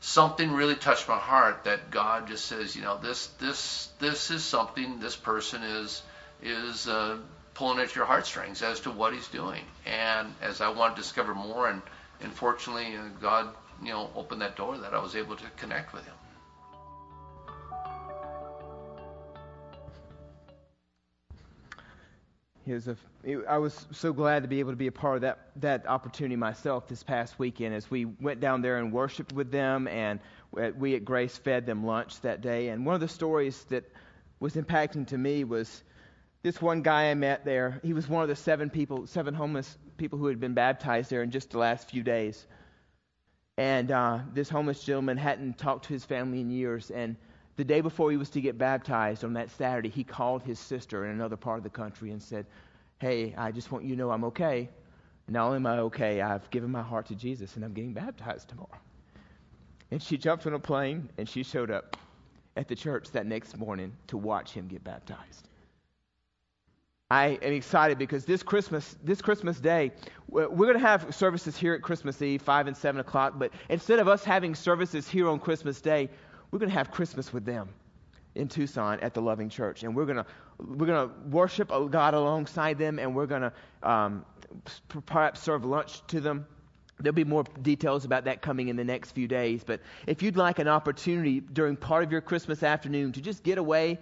something 0.00 0.52
really 0.52 0.76
touched 0.76 1.08
my 1.08 1.18
heart 1.18 1.64
that 1.64 1.90
God 1.90 2.28
just 2.28 2.46
says, 2.46 2.76
you 2.76 2.82
know, 2.82 2.98
this 2.98 3.28
this 3.38 3.88
this 3.98 4.30
is 4.30 4.44
something 4.44 4.98
this 5.00 5.16
person 5.16 5.62
is 5.62 6.02
is 6.42 6.88
uh, 6.88 7.18
pulling 7.54 7.78
at 7.78 7.94
your 7.96 8.04
heartstrings 8.04 8.62
as 8.62 8.80
to 8.80 8.90
what 8.90 9.12
he's 9.14 9.28
doing, 9.28 9.64
and 9.86 10.34
as 10.42 10.60
I 10.60 10.68
want 10.68 10.96
to 10.96 11.02
discover 11.02 11.34
more, 11.34 11.68
and 11.68 11.82
and 12.20 12.32
fortunately, 12.32 12.96
uh, 12.96 13.02
God 13.20 13.48
you 13.82 13.90
know 13.92 14.10
opened 14.14 14.42
that 14.42 14.56
door 14.56 14.78
that 14.78 14.94
I 14.94 15.00
was 15.00 15.16
able 15.16 15.36
to 15.36 15.44
connect 15.56 15.92
with 15.92 16.04
him. 16.04 16.14
Was 22.72 22.88
a, 22.88 22.96
I 23.48 23.58
was 23.58 23.86
so 23.92 24.12
glad 24.12 24.42
to 24.42 24.48
be 24.48 24.60
able 24.60 24.72
to 24.72 24.76
be 24.76 24.86
a 24.86 24.92
part 24.92 25.16
of 25.16 25.22
that, 25.22 25.50
that 25.56 25.86
opportunity 25.86 26.36
myself 26.36 26.88
this 26.88 27.02
past 27.02 27.38
weekend 27.38 27.74
as 27.74 27.90
we 27.90 28.04
went 28.04 28.40
down 28.40 28.62
there 28.62 28.78
and 28.78 28.92
worshiped 28.92 29.32
with 29.32 29.50
them, 29.50 29.88
and 29.88 30.20
we 30.78 30.94
at 30.94 31.04
Grace 31.04 31.36
fed 31.36 31.66
them 31.66 31.84
lunch 31.84 32.20
that 32.22 32.40
day. 32.40 32.68
And 32.68 32.86
one 32.86 32.94
of 32.94 33.00
the 33.00 33.08
stories 33.08 33.62
that 33.64 33.84
was 34.40 34.54
impacting 34.54 35.06
to 35.08 35.18
me 35.18 35.44
was 35.44 35.82
this 36.42 36.60
one 36.60 36.82
guy 36.82 37.10
I 37.10 37.14
met 37.14 37.44
there. 37.44 37.80
He 37.82 37.92
was 37.92 38.08
one 38.08 38.22
of 38.22 38.28
the 38.28 38.36
seven 38.36 38.70
people, 38.70 39.06
seven 39.06 39.34
homeless 39.34 39.76
people 39.96 40.18
who 40.18 40.26
had 40.26 40.40
been 40.40 40.54
baptized 40.54 41.10
there 41.10 41.22
in 41.22 41.30
just 41.30 41.50
the 41.50 41.58
last 41.58 41.90
few 41.90 42.02
days. 42.02 42.46
And 43.56 43.90
uh, 43.90 44.20
this 44.34 44.48
homeless 44.48 44.82
gentleman 44.82 45.16
hadn't 45.16 45.58
talked 45.58 45.86
to 45.86 45.92
his 45.92 46.04
family 46.04 46.40
in 46.40 46.50
years, 46.50 46.90
and 46.90 47.16
the 47.56 47.64
day 47.64 47.80
before 47.80 48.10
he 48.10 48.16
was 48.16 48.30
to 48.30 48.40
get 48.40 48.58
baptized 48.58 49.24
on 49.24 49.32
that 49.34 49.50
Saturday, 49.50 49.88
he 49.88 50.04
called 50.04 50.42
his 50.42 50.58
sister 50.58 51.04
in 51.06 51.12
another 51.12 51.36
part 51.36 51.58
of 51.58 51.64
the 51.64 51.70
country 51.70 52.10
and 52.10 52.22
said, 52.22 52.46
Hey, 52.98 53.34
I 53.36 53.50
just 53.50 53.72
want 53.72 53.84
you 53.84 53.90
to 53.90 53.96
know 53.96 54.10
I'm 54.10 54.24
okay. 54.24 54.68
Not 55.28 55.46
only 55.46 55.56
am 55.56 55.66
I 55.66 55.78
okay, 55.80 56.20
I've 56.20 56.48
given 56.50 56.70
my 56.70 56.82
heart 56.82 57.06
to 57.06 57.14
Jesus 57.14 57.56
and 57.56 57.64
I'm 57.64 57.72
getting 57.72 57.92
baptized 57.92 58.48
tomorrow. 58.48 58.78
And 59.90 60.02
she 60.02 60.16
jumped 60.16 60.46
on 60.46 60.54
a 60.54 60.58
plane 60.58 61.10
and 61.18 61.28
she 61.28 61.42
showed 61.42 61.70
up 61.70 61.96
at 62.56 62.68
the 62.68 62.76
church 62.76 63.10
that 63.12 63.26
next 63.26 63.56
morning 63.56 63.92
to 64.06 64.16
watch 64.16 64.52
him 64.52 64.68
get 64.68 64.82
baptized. 64.82 65.48
I 67.10 67.38
am 67.40 67.52
excited 67.52 67.98
because 67.98 68.24
this 68.24 68.42
Christmas, 68.42 68.96
this 69.04 69.22
Christmas 69.22 69.60
day, 69.60 69.92
we're 70.28 70.48
going 70.48 70.74
to 70.74 70.80
have 70.80 71.14
services 71.14 71.56
here 71.56 71.72
at 71.74 71.82
Christmas 71.82 72.20
Eve, 72.20 72.42
5 72.42 72.66
and 72.66 72.76
7 72.76 73.00
o'clock. 73.00 73.34
But 73.36 73.52
instead 73.68 74.00
of 74.00 74.08
us 74.08 74.24
having 74.24 74.56
services 74.56 75.08
here 75.08 75.28
on 75.28 75.38
Christmas 75.38 75.80
Day, 75.80 76.08
we're 76.56 76.60
going 76.60 76.70
to 76.70 76.78
have 76.78 76.90
Christmas 76.90 77.34
with 77.34 77.44
them 77.44 77.68
in 78.34 78.48
Tucson 78.48 78.98
at 79.00 79.12
the 79.12 79.20
Loving 79.20 79.50
Church, 79.50 79.82
and 79.82 79.94
we're 79.94 80.06
going 80.06 80.16
to 80.16 80.24
we're 80.58 80.86
going 80.86 81.06
to 81.06 81.14
worship 81.28 81.68
God 81.68 82.14
alongside 82.14 82.78
them, 82.78 82.98
and 82.98 83.14
we're 83.14 83.26
going 83.26 83.42
to 83.42 83.52
um, 83.82 84.24
perhaps 85.04 85.42
serve 85.42 85.66
lunch 85.66 86.00
to 86.06 86.18
them. 86.18 86.46
There'll 86.98 87.14
be 87.14 87.24
more 87.24 87.44
details 87.60 88.06
about 88.06 88.24
that 88.24 88.40
coming 88.40 88.68
in 88.68 88.76
the 88.76 88.84
next 88.84 89.10
few 89.10 89.28
days. 89.28 89.64
But 89.64 89.82
if 90.06 90.22
you'd 90.22 90.38
like 90.38 90.58
an 90.58 90.66
opportunity 90.66 91.40
during 91.40 91.76
part 91.76 92.04
of 92.04 92.10
your 92.10 92.22
Christmas 92.22 92.62
afternoon 92.62 93.12
to 93.12 93.20
just 93.20 93.42
get 93.42 93.58
away 93.58 93.98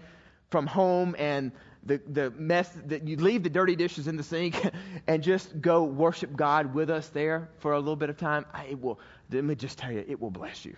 from 0.51 0.69
home 0.69 1.17
and 1.19 1.51
the, 1.83 2.01
the 2.07 2.31
mess 2.37 2.71
that 2.87 3.09
you 3.09 3.17
leave 3.17 3.43
the 3.43 3.51
dirty 3.51 3.75
dishes 3.75 4.07
in 4.07 4.17
the 4.17 4.23
sink 4.23 4.65
and 5.09 5.25
just 5.25 5.61
go 5.61 5.83
worship 5.83 6.37
God 6.37 6.73
with 6.73 6.89
us 6.89 7.09
there 7.09 7.49
for 7.59 7.73
a 7.73 7.81
little 7.81 7.97
bit 7.97 8.11
of 8.11 8.17
time, 8.17 8.47
I, 8.55 8.67
it 8.67 8.81
will, 8.81 9.01
let 9.33 9.43
me 9.43 9.57
just 9.57 9.77
tell 9.77 9.91
you, 9.91 10.05
it 10.07 10.21
will 10.21 10.31
bless 10.31 10.65
you. 10.65 10.77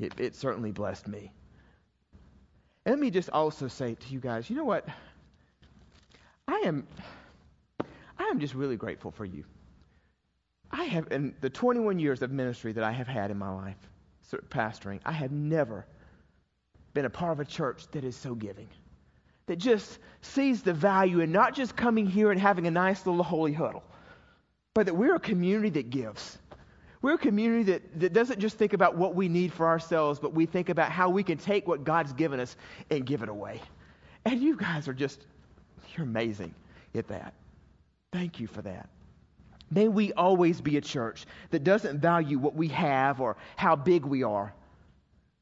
It, 0.00 0.18
it 0.18 0.34
certainly 0.34 0.72
blessed 0.72 1.08
me. 1.08 1.32
And 2.84 2.94
let 2.94 3.00
me 3.00 3.10
just 3.10 3.30
also 3.30 3.68
say 3.68 3.94
to 3.94 4.12
you 4.12 4.20
guys, 4.20 4.50
you 4.50 4.56
know 4.56 4.64
what? 4.64 4.86
I 6.46 6.62
am 6.66 6.86
I 8.18 8.24
am 8.24 8.38
just 8.40 8.54
really 8.54 8.76
grateful 8.76 9.10
for 9.10 9.24
you. 9.24 9.44
I 10.70 10.84
have 10.84 11.10
in 11.12 11.34
the 11.40 11.50
21 11.50 11.98
years 11.98 12.22
of 12.22 12.30
ministry 12.30 12.72
that 12.72 12.84
I 12.84 12.92
have 12.92 13.06
had 13.06 13.30
in 13.30 13.38
my 13.38 13.50
life, 13.50 13.76
pastoring, 14.50 15.00
I 15.04 15.12
have 15.12 15.30
never 15.30 15.86
been 16.94 17.04
a 17.04 17.10
part 17.10 17.32
of 17.32 17.40
a 17.40 17.44
church 17.44 17.86
that 17.92 18.04
is 18.04 18.16
so 18.16 18.34
giving. 18.34 18.68
That 19.46 19.56
just 19.56 19.98
sees 20.22 20.62
the 20.62 20.72
value 20.72 21.20
in 21.20 21.30
not 21.30 21.54
just 21.54 21.76
coming 21.76 22.06
here 22.06 22.30
and 22.30 22.40
having 22.40 22.66
a 22.66 22.70
nice 22.70 23.04
little 23.04 23.22
holy 23.22 23.52
huddle, 23.52 23.84
but 24.72 24.86
that 24.86 24.94
we're 24.94 25.16
a 25.16 25.20
community 25.20 25.70
that 25.70 25.90
gives. 25.90 26.38
We're 27.04 27.16
a 27.16 27.18
community 27.18 27.64
that, 27.64 28.00
that 28.00 28.12
doesn't 28.14 28.40
just 28.40 28.56
think 28.56 28.72
about 28.72 28.96
what 28.96 29.14
we 29.14 29.28
need 29.28 29.52
for 29.52 29.66
ourselves, 29.66 30.18
but 30.18 30.32
we 30.32 30.46
think 30.46 30.70
about 30.70 30.90
how 30.90 31.10
we 31.10 31.22
can 31.22 31.36
take 31.36 31.68
what 31.68 31.84
God's 31.84 32.14
given 32.14 32.40
us 32.40 32.56
and 32.88 33.04
give 33.04 33.22
it 33.22 33.28
away. 33.28 33.60
And 34.24 34.40
you 34.40 34.56
guys 34.56 34.88
are 34.88 34.94
just, 34.94 35.20
you're 35.94 36.06
amazing 36.06 36.54
at 36.94 37.06
that. 37.08 37.34
Thank 38.10 38.40
you 38.40 38.46
for 38.46 38.62
that. 38.62 38.88
May 39.70 39.88
we 39.88 40.14
always 40.14 40.62
be 40.62 40.78
a 40.78 40.80
church 40.80 41.26
that 41.50 41.62
doesn't 41.62 42.00
value 42.00 42.38
what 42.38 42.54
we 42.54 42.68
have 42.68 43.20
or 43.20 43.36
how 43.56 43.76
big 43.76 44.06
we 44.06 44.22
are, 44.22 44.54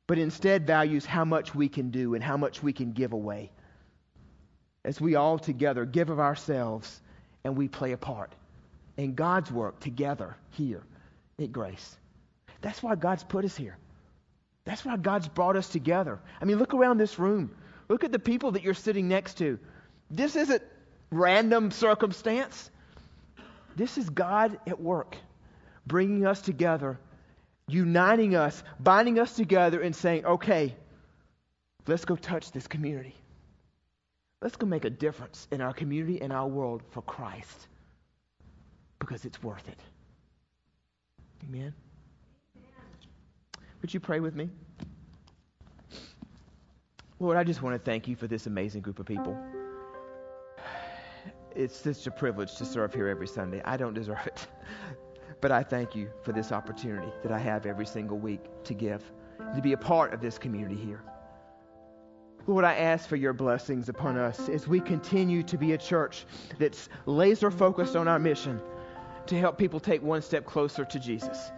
but 0.08 0.18
instead 0.18 0.66
values 0.66 1.06
how 1.06 1.24
much 1.24 1.54
we 1.54 1.68
can 1.68 1.90
do 1.90 2.16
and 2.16 2.24
how 2.24 2.36
much 2.36 2.60
we 2.60 2.72
can 2.72 2.90
give 2.90 3.12
away. 3.12 3.52
As 4.84 5.00
we 5.00 5.14
all 5.14 5.38
together 5.38 5.84
give 5.84 6.10
of 6.10 6.18
ourselves 6.18 7.00
and 7.44 7.56
we 7.56 7.68
play 7.68 7.92
a 7.92 7.96
part 7.96 8.32
in 8.96 9.14
God's 9.14 9.52
work 9.52 9.78
together 9.78 10.34
here 10.50 10.82
at 11.42 11.52
Grace. 11.52 11.96
That's 12.60 12.82
why 12.82 12.94
God's 12.94 13.24
put 13.24 13.44
us 13.44 13.56
here. 13.56 13.76
That's 14.64 14.84
why 14.84 14.96
God's 14.96 15.28
brought 15.28 15.56
us 15.56 15.68
together. 15.68 16.20
I 16.40 16.44
mean, 16.44 16.58
look 16.58 16.74
around 16.74 16.98
this 16.98 17.18
room. 17.18 17.50
Look 17.88 18.04
at 18.04 18.12
the 18.12 18.18
people 18.18 18.52
that 18.52 18.62
you're 18.62 18.74
sitting 18.74 19.08
next 19.08 19.38
to. 19.38 19.58
This 20.10 20.36
isn't 20.36 20.62
random 21.10 21.70
circumstance. 21.70 22.70
This 23.74 23.98
is 23.98 24.08
God 24.08 24.58
at 24.66 24.80
work, 24.80 25.16
bringing 25.86 26.26
us 26.26 26.40
together, 26.40 26.98
uniting 27.66 28.36
us, 28.36 28.62
binding 28.78 29.18
us 29.18 29.34
together, 29.34 29.80
and 29.80 29.96
saying, 29.96 30.24
okay, 30.24 30.74
let's 31.86 32.04
go 32.04 32.16
touch 32.16 32.52
this 32.52 32.66
community. 32.66 33.14
Let's 34.40 34.56
go 34.56 34.66
make 34.66 34.84
a 34.84 34.90
difference 34.90 35.46
in 35.50 35.60
our 35.60 35.72
community 35.72 36.20
and 36.20 36.32
our 36.32 36.46
world 36.46 36.82
for 36.90 37.02
Christ 37.02 37.68
because 38.98 39.24
it's 39.24 39.42
worth 39.42 39.66
it. 39.68 39.80
Amen. 41.48 41.74
Would 43.80 43.92
you 43.92 44.00
pray 44.00 44.20
with 44.20 44.34
me? 44.34 44.48
Lord, 47.18 47.36
I 47.36 47.44
just 47.44 47.62
want 47.62 47.74
to 47.74 47.78
thank 47.78 48.08
you 48.08 48.16
for 48.16 48.26
this 48.26 48.46
amazing 48.46 48.82
group 48.82 48.98
of 48.98 49.06
people. 49.06 49.38
It's 51.54 51.76
such 51.76 52.06
a 52.06 52.10
privilege 52.10 52.56
to 52.56 52.64
serve 52.64 52.94
here 52.94 53.08
every 53.08 53.26
Sunday. 53.26 53.60
I 53.64 53.76
don't 53.76 53.94
deserve 53.94 54.26
it. 54.26 54.46
But 55.40 55.50
I 55.50 55.64
thank 55.64 55.96
you 55.96 56.08
for 56.22 56.30
this 56.30 56.52
opportunity 56.52 57.12
that 57.24 57.32
I 57.32 57.38
have 57.40 57.66
every 57.66 57.84
single 57.84 58.16
week 58.16 58.42
to 58.62 58.74
give, 58.74 59.02
to 59.56 59.60
be 59.60 59.72
a 59.72 59.76
part 59.76 60.14
of 60.14 60.20
this 60.20 60.38
community 60.38 60.76
here. 60.76 61.02
Lord, 62.46 62.64
I 62.64 62.74
ask 62.76 63.08
for 63.08 63.16
your 63.16 63.32
blessings 63.32 63.88
upon 63.88 64.16
us 64.16 64.48
as 64.48 64.68
we 64.68 64.78
continue 64.78 65.42
to 65.42 65.58
be 65.58 65.72
a 65.72 65.78
church 65.78 66.26
that's 66.60 66.88
laser 67.06 67.50
focused 67.50 67.96
on 67.96 68.06
our 68.06 68.20
mission 68.20 68.60
to 69.26 69.38
help 69.38 69.58
people 69.58 69.80
take 69.80 70.02
one 70.02 70.22
step 70.22 70.44
closer 70.44 70.84
to 70.84 70.98
Jesus. 70.98 71.50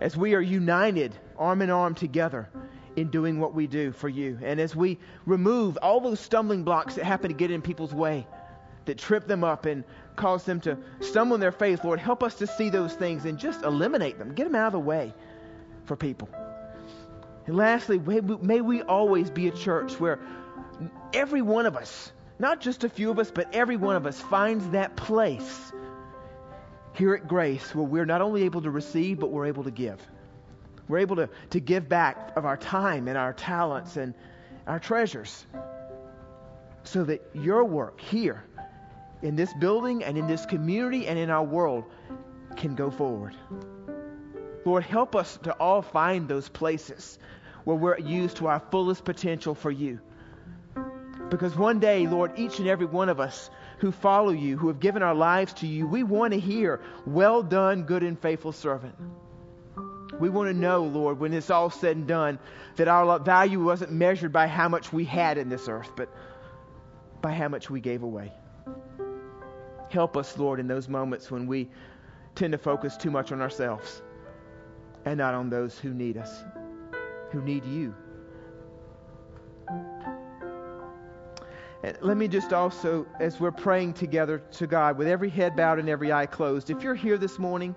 As 0.00 0.16
we 0.16 0.34
are 0.34 0.40
united, 0.40 1.16
arm 1.36 1.62
in 1.62 1.70
arm 1.70 1.94
together 1.94 2.48
in 2.96 3.10
doing 3.10 3.40
what 3.40 3.54
we 3.54 3.66
do 3.66 3.92
for 3.92 4.08
you, 4.08 4.38
and 4.42 4.60
as 4.60 4.74
we 4.74 4.98
remove 5.26 5.76
all 5.82 6.00
those 6.00 6.20
stumbling 6.20 6.64
blocks 6.64 6.94
that 6.94 7.04
happen 7.04 7.28
to 7.28 7.36
get 7.36 7.50
in 7.50 7.62
people's 7.62 7.94
way, 7.94 8.26
that 8.86 8.98
trip 8.98 9.26
them 9.26 9.44
up 9.44 9.66
and 9.66 9.84
cause 10.16 10.44
them 10.44 10.60
to 10.60 10.76
stumble 11.00 11.34
in 11.34 11.40
their 11.40 11.52
faith, 11.52 11.84
Lord, 11.84 12.00
help 12.00 12.22
us 12.22 12.34
to 12.36 12.46
see 12.46 12.70
those 12.70 12.94
things 12.94 13.24
and 13.24 13.38
just 13.38 13.62
eliminate 13.62 14.18
them, 14.18 14.34
get 14.34 14.44
them 14.44 14.54
out 14.54 14.68
of 14.68 14.72
the 14.72 14.80
way 14.80 15.12
for 15.84 15.96
people. 15.96 16.28
And 17.46 17.56
lastly, 17.56 17.98
may 17.98 18.60
we 18.60 18.82
always 18.82 19.30
be 19.30 19.48
a 19.48 19.52
church 19.52 19.98
where 19.98 20.18
every 21.12 21.42
one 21.42 21.66
of 21.66 21.76
us, 21.76 22.12
not 22.38 22.60
just 22.60 22.84
a 22.84 22.88
few 22.88 23.10
of 23.10 23.18
us, 23.18 23.30
but 23.30 23.54
every 23.54 23.76
one 23.76 23.96
of 23.96 24.06
us 24.06 24.20
finds 24.20 24.68
that 24.70 24.96
place 24.96 25.72
here 26.98 27.14
at 27.14 27.28
Grace 27.28 27.74
where 27.74 27.84
we're 27.84 28.04
not 28.04 28.20
only 28.20 28.42
able 28.42 28.60
to 28.60 28.70
receive, 28.70 29.20
but 29.20 29.30
we're 29.30 29.46
able 29.46 29.62
to 29.62 29.70
give. 29.70 30.00
We're 30.88 30.98
able 30.98 31.16
to, 31.16 31.30
to 31.50 31.60
give 31.60 31.88
back 31.88 32.32
of 32.36 32.44
our 32.44 32.56
time 32.56 33.06
and 33.06 33.16
our 33.16 33.32
talents 33.32 33.96
and 33.96 34.14
our 34.66 34.80
treasures 34.80 35.46
so 36.82 37.04
that 37.04 37.22
your 37.34 37.64
work 37.64 38.00
here 38.00 38.44
in 39.22 39.36
this 39.36 39.52
building 39.54 40.02
and 40.02 40.18
in 40.18 40.26
this 40.26 40.44
community 40.44 41.06
and 41.06 41.18
in 41.18 41.30
our 41.30 41.44
world 41.44 41.84
can 42.56 42.74
go 42.74 42.90
forward. 42.90 43.36
Lord, 44.64 44.82
help 44.82 45.14
us 45.14 45.38
to 45.44 45.52
all 45.52 45.82
find 45.82 46.26
those 46.26 46.48
places 46.48 47.18
where 47.64 47.76
we're 47.76 47.98
used 47.98 48.38
to 48.38 48.48
our 48.48 48.60
fullest 48.70 49.04
potential 49.04 49.54
for 49.54 49.70
you. 49.70 50.00
Because 51.30 51.54
one 51.54 51.78
day, 51.78 52.06
Lord, 52.06 52.32
each 52.36 52.58
and 52.58 52.66
every 52.66 52.86
one 52.86 53.08
of 53.08 53.20
us 53.20 53.50
who 53.78 53.92
follow 53.92 54.30
you, 54.30 54.56
who 54.56 54.68
have 54.68 54.80
given 54.80 55.02
our 55.02 55.14
lives 55.14 55.52
to 55.54 55.66
you, 55.66 55.86
we 55.86 56.02
want 56.02 56.32
to 56.32 56.40
hear, 56.40 56.80
Well 57.06 57.42
done, 57.42 57.84
good 57.84 58.02
and 58.02 58.18
faithful 58.18 58.52
servant. 58.52 58.94
We 60.18 60.28
want 60.28 60.48
to 60.48 60.54
know, 60.54 60.82
Lord, 60.82 61.20
when 61.20 61.32
it's 61.32 61.50
all 61.50 61.70
said 61.70 61.96
and 61.96 62.06
done, 62.06 62.38
that 62.76 62.88
our 62.88 63.18
value 63.20 63.62
wasn't 63.62 63.92
measured 63.92 64.32
by 64.32 64.48
how 64.48 64.68
much 64.68 64.92
we 64.92 65.04
had 65.04 65.38
in 65.38 65.48
this 65.48 65.68
earth, 65.68 65.90
but 65.96 66.12
by 67.22 67.32
how 67.32 67.48
much 67.48 67.70
we 67.70 67.80
gave 67.80 68.02
away. 68.02 68.32
Help 69.90 70.16
us, 70.16 70.36
Lord, 70.36 70.60
in 70.60 70.66
those 70.66 70.88
moments 70.88 71.30
when 71.30 71.46
we 71.46 71.70
tend 72.34 72.52
to 72.52 72.58
focus 72.58 72.96
too 72.96 73.10
much 73.10 73.32
on 73.32 73.40
ourselves 73.40 74.02
and 75.04 75.18
not 75.18 75.34
on 75.34 75.50
those 75.50 75.78
who 75.78 75.94
need 75.94 76.16
us, 76.16 76.42
who 77.30 77.40
need 77.42 77.64
you. 77.64 77.94
Let 82.00 82.16
me 82.16 82.26
just 82.26 82.52
also, 82.52 83.06
as 83.20 83.38
we're 83.38 83.52
praying 83.52 83.92
together 83.92 84.38
to 84.52 84.66
God, 84.66 84.98
with 84.98 85.06
every 85.06 85.30
head 85.30 85.54
bowed 85.54 85.78
and 85.78 85.88
every 85.88 86.12
eye 86.12 86.26
closed, 86.26 86.70
if 86.70 86.82
you're 86.82 86.94
here 86.94 87.16
this 87.16 87.38
morning, 87.38 87.74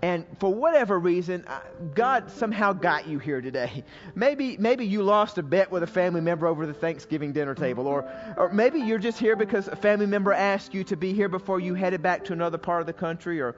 and 0.00 0.24
for 0.38 0.54
whatever 0.54 0.98
reason, 0.98 1.44
uh, 1.46 1.60
God 1.94 2.30
somehow 2.30 2.72
got 2.72 3.06
you 3.08 3.18
here 3.18 3.40
today. 3.40 3.82
Maybe, 4.14 4.56
maybe 4.56 4.86
you 4.86 5.02
lost 5.02 5.38
a 5.38 5.42
bet 5.42 5.70
with 5.70 5.82
a 5.82 5.86
family 5.86 6.20
member 6.20 6.46
over 6.46 6.66
the 6.66 6.74
Thanksgiving 6.74 7.32
dinner 7.32 7.54
table, 7.54 7.86
or, 7.86 8.08
or 8.36 8.50
maybe 8.52 8.80
you're 8.80 8.98
just 8.98 9.18
here 9.18 9.36
because 9.36 9.68
a 9.68 9.76
family 9.76 10.06
member 10.06 10.32
asked 10.32 10.72
you 10.72 10.84
to 10.84 10.96
be 10.96 11.12
here 11.12 11.28
before 11.28 11.60
you 11.60 11.74
headed 11.74 12.02
back 12.02 12.24
to 12.26 12.32
another 12.32 12.58
part 12.58 12.80
of 12.80 12.86
the 12.86 12.92
country, 12.92 13.40
or 13.40 13.56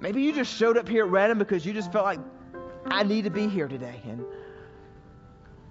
maybe 0.00 0.22
you 0.22 0.32
just 0.32 0.54
showed 0.54 0.76
up 0.76 0.88
here 0.88 1.04
at 1.04 1.10
random 1.10 1.38
because 1.38 1.64
you 1.66 1.72
just 1.72 1.92
felt 1.92 2.04
like 2.04 2.20
I 2.86 3.02
need 3.02 3.24
to 3.24 3.30
be 3.30 3.48
here 3.48 3.68
today. 3.68 4.00
And 4.04 4.24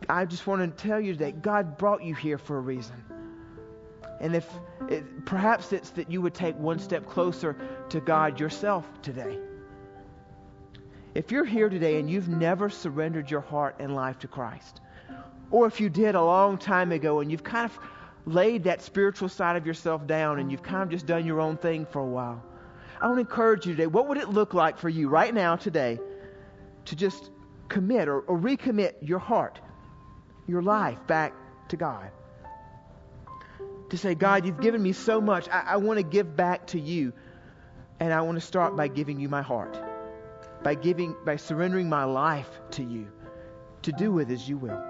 I 0.10 0.26
just 0.26 0.46
want 0.48 0.62
to 0.62 0.84
tell 0.88 1.00
you 1.00 1.14
today, 1.14 1.32
God 1.32 1.78
brought 1.78 2.04
you 2.04 2.14
here 2.14 2.38
for 2.38 2.58
a 2.58 2.62
reason. 2.62 2.96
And 4.24 4.38
if 4.38 4.50
it, 4.88 5.26
perhaps 5.26 5.74
it's 5.74 5.90
that 5.92 6.10
you 6.10 6.22
would 6.22 6.34
take 6.34 6.58
one 6.58 6.80
step 6.80 7.06
closer 7.08 7.58
to 7.90 8.00
God 8.00 8.40
yourself 8.40 8.88
today. 9.02 9.38
If 11.14 11.30
you're 11.30 11.44
here 11.44 11.68
today 11.68 12.00
and 12.00 12.10
you've 12.10 12.30
never 12.30 12.70
surrendered 12.70 13.30
your 13.30 13.42
heart 13.42 13.76
and 13.80 13.94
life 13.94 14.20
to 14.20 14.30
Christ, 14.30 14.80
or 15.52 15.68
if 15.68 15.82
you 15.82 15.90
did 15.90 16.16
a 16.16 16.24
long 16.24 16.58
time 16.58 16.94
ago 16.94 17.20
and 17.20 17.30
you've 17.30 17.44
kind 17.44 17.66
of 17.66 17.78
laid 18.26 18.64
that 18.64 18.82
spiritual 18.82 19.28
side 19.28 19.58
of 19.58 19.68
yourself 19.68 20.08
down 20.08 20.40
and 20.40 20.50
you've 20.50 20.64
kind 20.64 20.84
of 20.84 20.90
just 20.90 21.06
done 21.06 21.26
your 21.26 21.42
own 21.42 21.58
thing 21.58 21.86
for 21.86 22.00
a 22.00 22.06
while, 22.06 22.42
I 23.02 23.08
want 23.08 23.18
to 23.18 23.22
encourage 23.22 23.66
you 23.66 23.74
today. 23.74 23.88
What 23.88 24.08
would 24.08 24.18
it 24.18 24.30
look 24.30 24.54
like 24.54 24.78
for 24.78 24.88
you 24.88 25.10
right 25.10 25.34
now, 25.34 25.58
today, 25.58 26.00
to 26.86 26.96
just 26.96 27.30
commit 27.68 28.08
or, 28.08 28.22
or 28.22 28.40
recommit 28.40 28.94
your 29.02 29.20
heart, 29.20 29.60
your 30.48 30.62
life 30.62 31.06
back 31.08 31.34
to 31.68 31.76
God? 31.76 32.10
To 33.94 33.98
say, 33.98 34.16
God, 34.16 34.46
you've 34.46 34.60
given 34.60 34.82
me 34.82 34.92
so 34.92 35.22
much. 35.22 35.48
I, 35.50 35.64
I 35.68 35.78
want 35.78 35.98
to 35.98 36.04
give 36.04 36.36
back 36.36 36.68
to 36.68 36.80
you. 36.80 37.14
And 38.00 38.12
I 38.12 38.22
want 38.22 38.40
to 38.40 38.46
start 38.46 38.76
by 38.76 38.88
giving 38.88 39.20
you 39.20 39.30
my 39.30 39.42
heart 39.42 39.78
by 40.64 40.76
giving, 40.76 41.16
by 41.26 41.36
surrendering 41.36 41.90
my 41.90 42.06
life 42.06 42.50
to 42.72 42.84
you 42.84 43.08
to 43.84 43.92
do 43.92 44.12
with 44.12 44.32
as 44.32 44.48
you 44.48 44.58
will. 44.58 44.82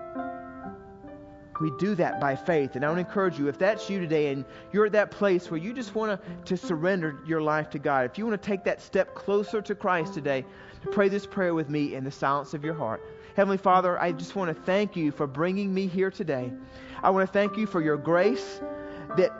We 1.60 1.72
do 1.80 1.96
that 1.96 2.20
by 2.20 2.36
faith. 2.36 2.76
And 2.76 2.84
I 2.84 2.90
want 2.90 3.00
to 3.00 3.08
encourage 3.08 3.40
you, 3.40 3.48
if 3.48 3.58
that's 3.58 3.90
you 3.90 4.00
today 4.00 4.32
and 4.32 4.44
you're 4.72 4.88
at 4.88 4.92
that 4.94 5.12
place 5.12 5.50
where 5.50 5.60
you 5.60 5.72
just 5.74 5.96
want 5.96 6.20
to, 6.20 6.46
to 6.46 6.58
surrender 6.58 7.20
your 7.26 7.42
life 7.42 7.70
to 7.72 7.80
God, 7.80 8.10
if 8.10 8.18
you 8.18 8.26
want 8.26 8.42
to 8.42 8.46
take 8.46 8.64
that 8.66 8.82
step 8.82 9.16
closer 9.16 9.62
to 9.62 9.76
Christ 9.76 10.14
today, 10.14 10.46
to 10.82 10.90
pray 10.90 11.10
this 11.10 11.26
prayer 11.26 11.54
with 11.54 11.70
me 11.70 11.96
in 11.96 12.04
the 12.04 12.12
silence 12.12 12.54
of 12.54 12.66
your 12.66 12.74
heart. 12.74 13.02
Heavenly 13.36 13.58
Father, 13.58 14.00
I 14.00 14.12
just 14.12 14.36
want 14.36 14.56
to 14.56 14.64
thank 14.64 14.96
you 14.96 15.12
for 15.12 15.26
bringing 15.26 15.74
me 15.74 15.88
here 15.88 16.12
today. 16.12 16.52
I 17.02 17.12
want 17.12 17.28
to 17.28 17.32
thank 17.32 17.56
you 17.56 17.66
for 17.66 17.82
your 17.82 17.98
grace 17.98 18.60
that 19.18 19.32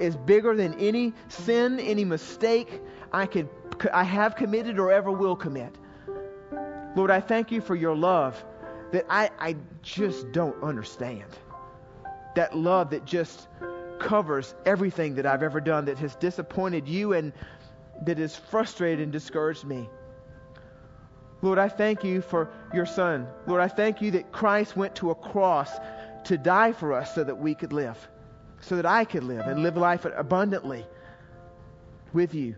is 0.00 0.16
bigger 0.16 0.54
than 0.54 0.74
any 0.74 1.12
sin, 1.28 1.80
any 1.80 2.04
mistake 2.04 2.80
I 3.12 3.26
could 3.26 3.48
I 3.92 4.04
have 4.04 4.34
committed 4.34 4.78
or 4.78 4.90
ever 4.90 5.10
will 5.10 5.36
commit. 5.36 5.76
Lord, 6.96 7.10
I 7.10 7.20
thank 7.20 7.52
you 7.52 7.60
for 7.60 7.76
your 7.76 7.94
love 7.94 8.42
that 8.92 9.06
I, 9.08 9.30
I 9.38 9.56
just 9.82 10.32
don't 10.32 10.60
understand. 10.62 11.26
That 12.34 12.56
love 12.56 12.90
that 12.90 13.04
just 13.04 13.46
covers 14.00 14.54
everything 14.64 15.14
that 15.16 15.26
I've 15.26 15.42
ever 15.42 15.60
done 15.60 15.84
that 15.86 15.98
has 15.98 16.16
disappointed 16.16 16.88
you 16.88 17.12
and 17.12 17.32
that 18.04 18.18
has 18.18 18.36
frustrated 18.36 19.00
and 19.00 19.12
discouraged 19.12 19.64
me. 19.64 19.88
Lord, 21.42 21.58
I 21.58 21.68
thank 21.68 22.02
you 22.02 22.20
for 22.20 22.50
your 22.74 22.86
Son. 22.86 23.26
Lord, 23.46 23.60
I 23.60 23.68
thank 23.68 24.02
you 24.02 24.10
that 24.12 24.32
Christ 24.32 24.76
went 24.76 24.96
to 24.96 25.10
a 25.10 25.14
cross 25.14 25.70
to 26.24 26.36
die 26.36 26.72
for 26.72 26.92
us 26.92 27.14
so 27.14 27.22
that 27.22 27.38
we 27.38 27.54
could 27.54 27.72
live, 27.72 28.08
so 28.60 28.76
that 28.76 28.86
I 28.86 29.04
could 29.04 29.24
live 29.24 29.46
and 29.46 29.62
live 29.62 29.76
life 29.76 30.04
abundantly 30.04 30.86
with 32.12 32.34
you 32.34 32.54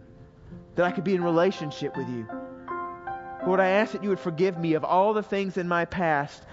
that 0.77 0.85
I 0.85 0.91
could 0.91 1.05
be 1.05 1.15
in 1.15 1.23
relationship 1.23 1.97
with 1.97 2.09
you. 2.09 2.27
Lord, 3.47 3.61
I 3.61 3.69
ask 3.69 3.93
that 3.93 4.03
you 4.03 4.09
would 4.11 4.21
forgive 4.21 4.59
me 4.59 4.75
of 4.75 4.85
all 4.85 5.13
the 5.13 5.23
things 5.23 5.57
in 5.57 5.67
my 5.67 5.85
past 5.85 6.45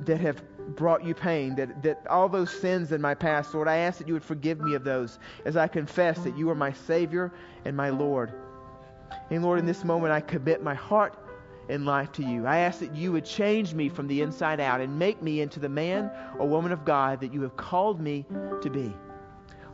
that 0.00 0.20
have 0.20 0.42
brought 0.76 1.04
you 1.04 1.14
pain, 1.14 1.54
that, 1.56 1.82
that 1.82 2.06
all 2.08 2.28
those 2.28 2.50
sins 2.50 2.92
in 2.92 3.00
my 3.00 3.14
past, 3.14 3.54
Lord, 3.54 3.68
I 3.68 3.76
ask 3.78 3.98
that 3.98 4.06
you 4.06 4.14
would 4.14 4.24
forgive 4.24 4.60
me 4.60 4.74
of 4.74 4.84
those 4.84 5.18
as 5.44 5.56
I 5.56 5.66
confess 5.66 6.18
that 6.20 6.36
you 6.36 6.50
are 6.50 6.54
my 6.54 6.72
Savior 6.72 7.32
and 7.64 7.76
my 7.76 7.90
Lord. 7.90 8.32
And 9.30 9.42
Lord, 9.42 9.58
in 9.58 9.66
this 9.66 9.84
moment, 9.84 10.12
I 10.12 10.20
commit 10.20 10.62
my 10.62 10.74
heart 10.74 11.18
and 11.68 11.84
life 11.84 12.12
to 12.12 12.22
you. 12.22 12.46
I 12.46 12.58
ask 12.58 12.80
that 12.80 12.94
you 12.94 13.12
would 13.12 13.24
change 13.24 13.74
me 13.74 13.88
from 13.88 14.06
the 14.06 14.22
inside 14.22 14.60
out 14.60 14.80
and 14.80 14.98
make 14.98 15.22
me 15.22 15.40
into 15.40 15.60
the 15.60 15.68
man 15.68 16.10
or 16.38 16.48
woman 16.48 16.72
of 16.72 16.84
God 16.84 17.20
that 17.20 17.32
you 17.32 17.42
have 17.42 17.56
called 17.56 18.00
me 18.00 18.24
to 18.62 18.70
be. 18.70 18.92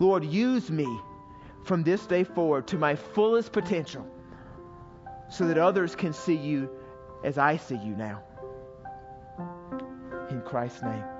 Lord, 0.00 0.24
use 0.24 0.70
me 0.70 0.88
from 1.64 1.82
this 1.82 2.06
day 2.06 2.24
forward 2.24 2.66
to 2.68 2.76
my 2.76 2.96
fullest 2.96 3.52
potential 3.52 4.06
so 5.30 5.46
that 5.46 5.58
others 5.58 5.94
can 5.94 6.12
see 6.12 6.36
you 6.36 6.68
as 7.22 7.38
I 7.38 7.56
see 7.56 7.76
you 7.76 7.96
now. 7.96 8.22
In 10.30 10.42
Christ's 10.42 10.82
name. 10.82 11.13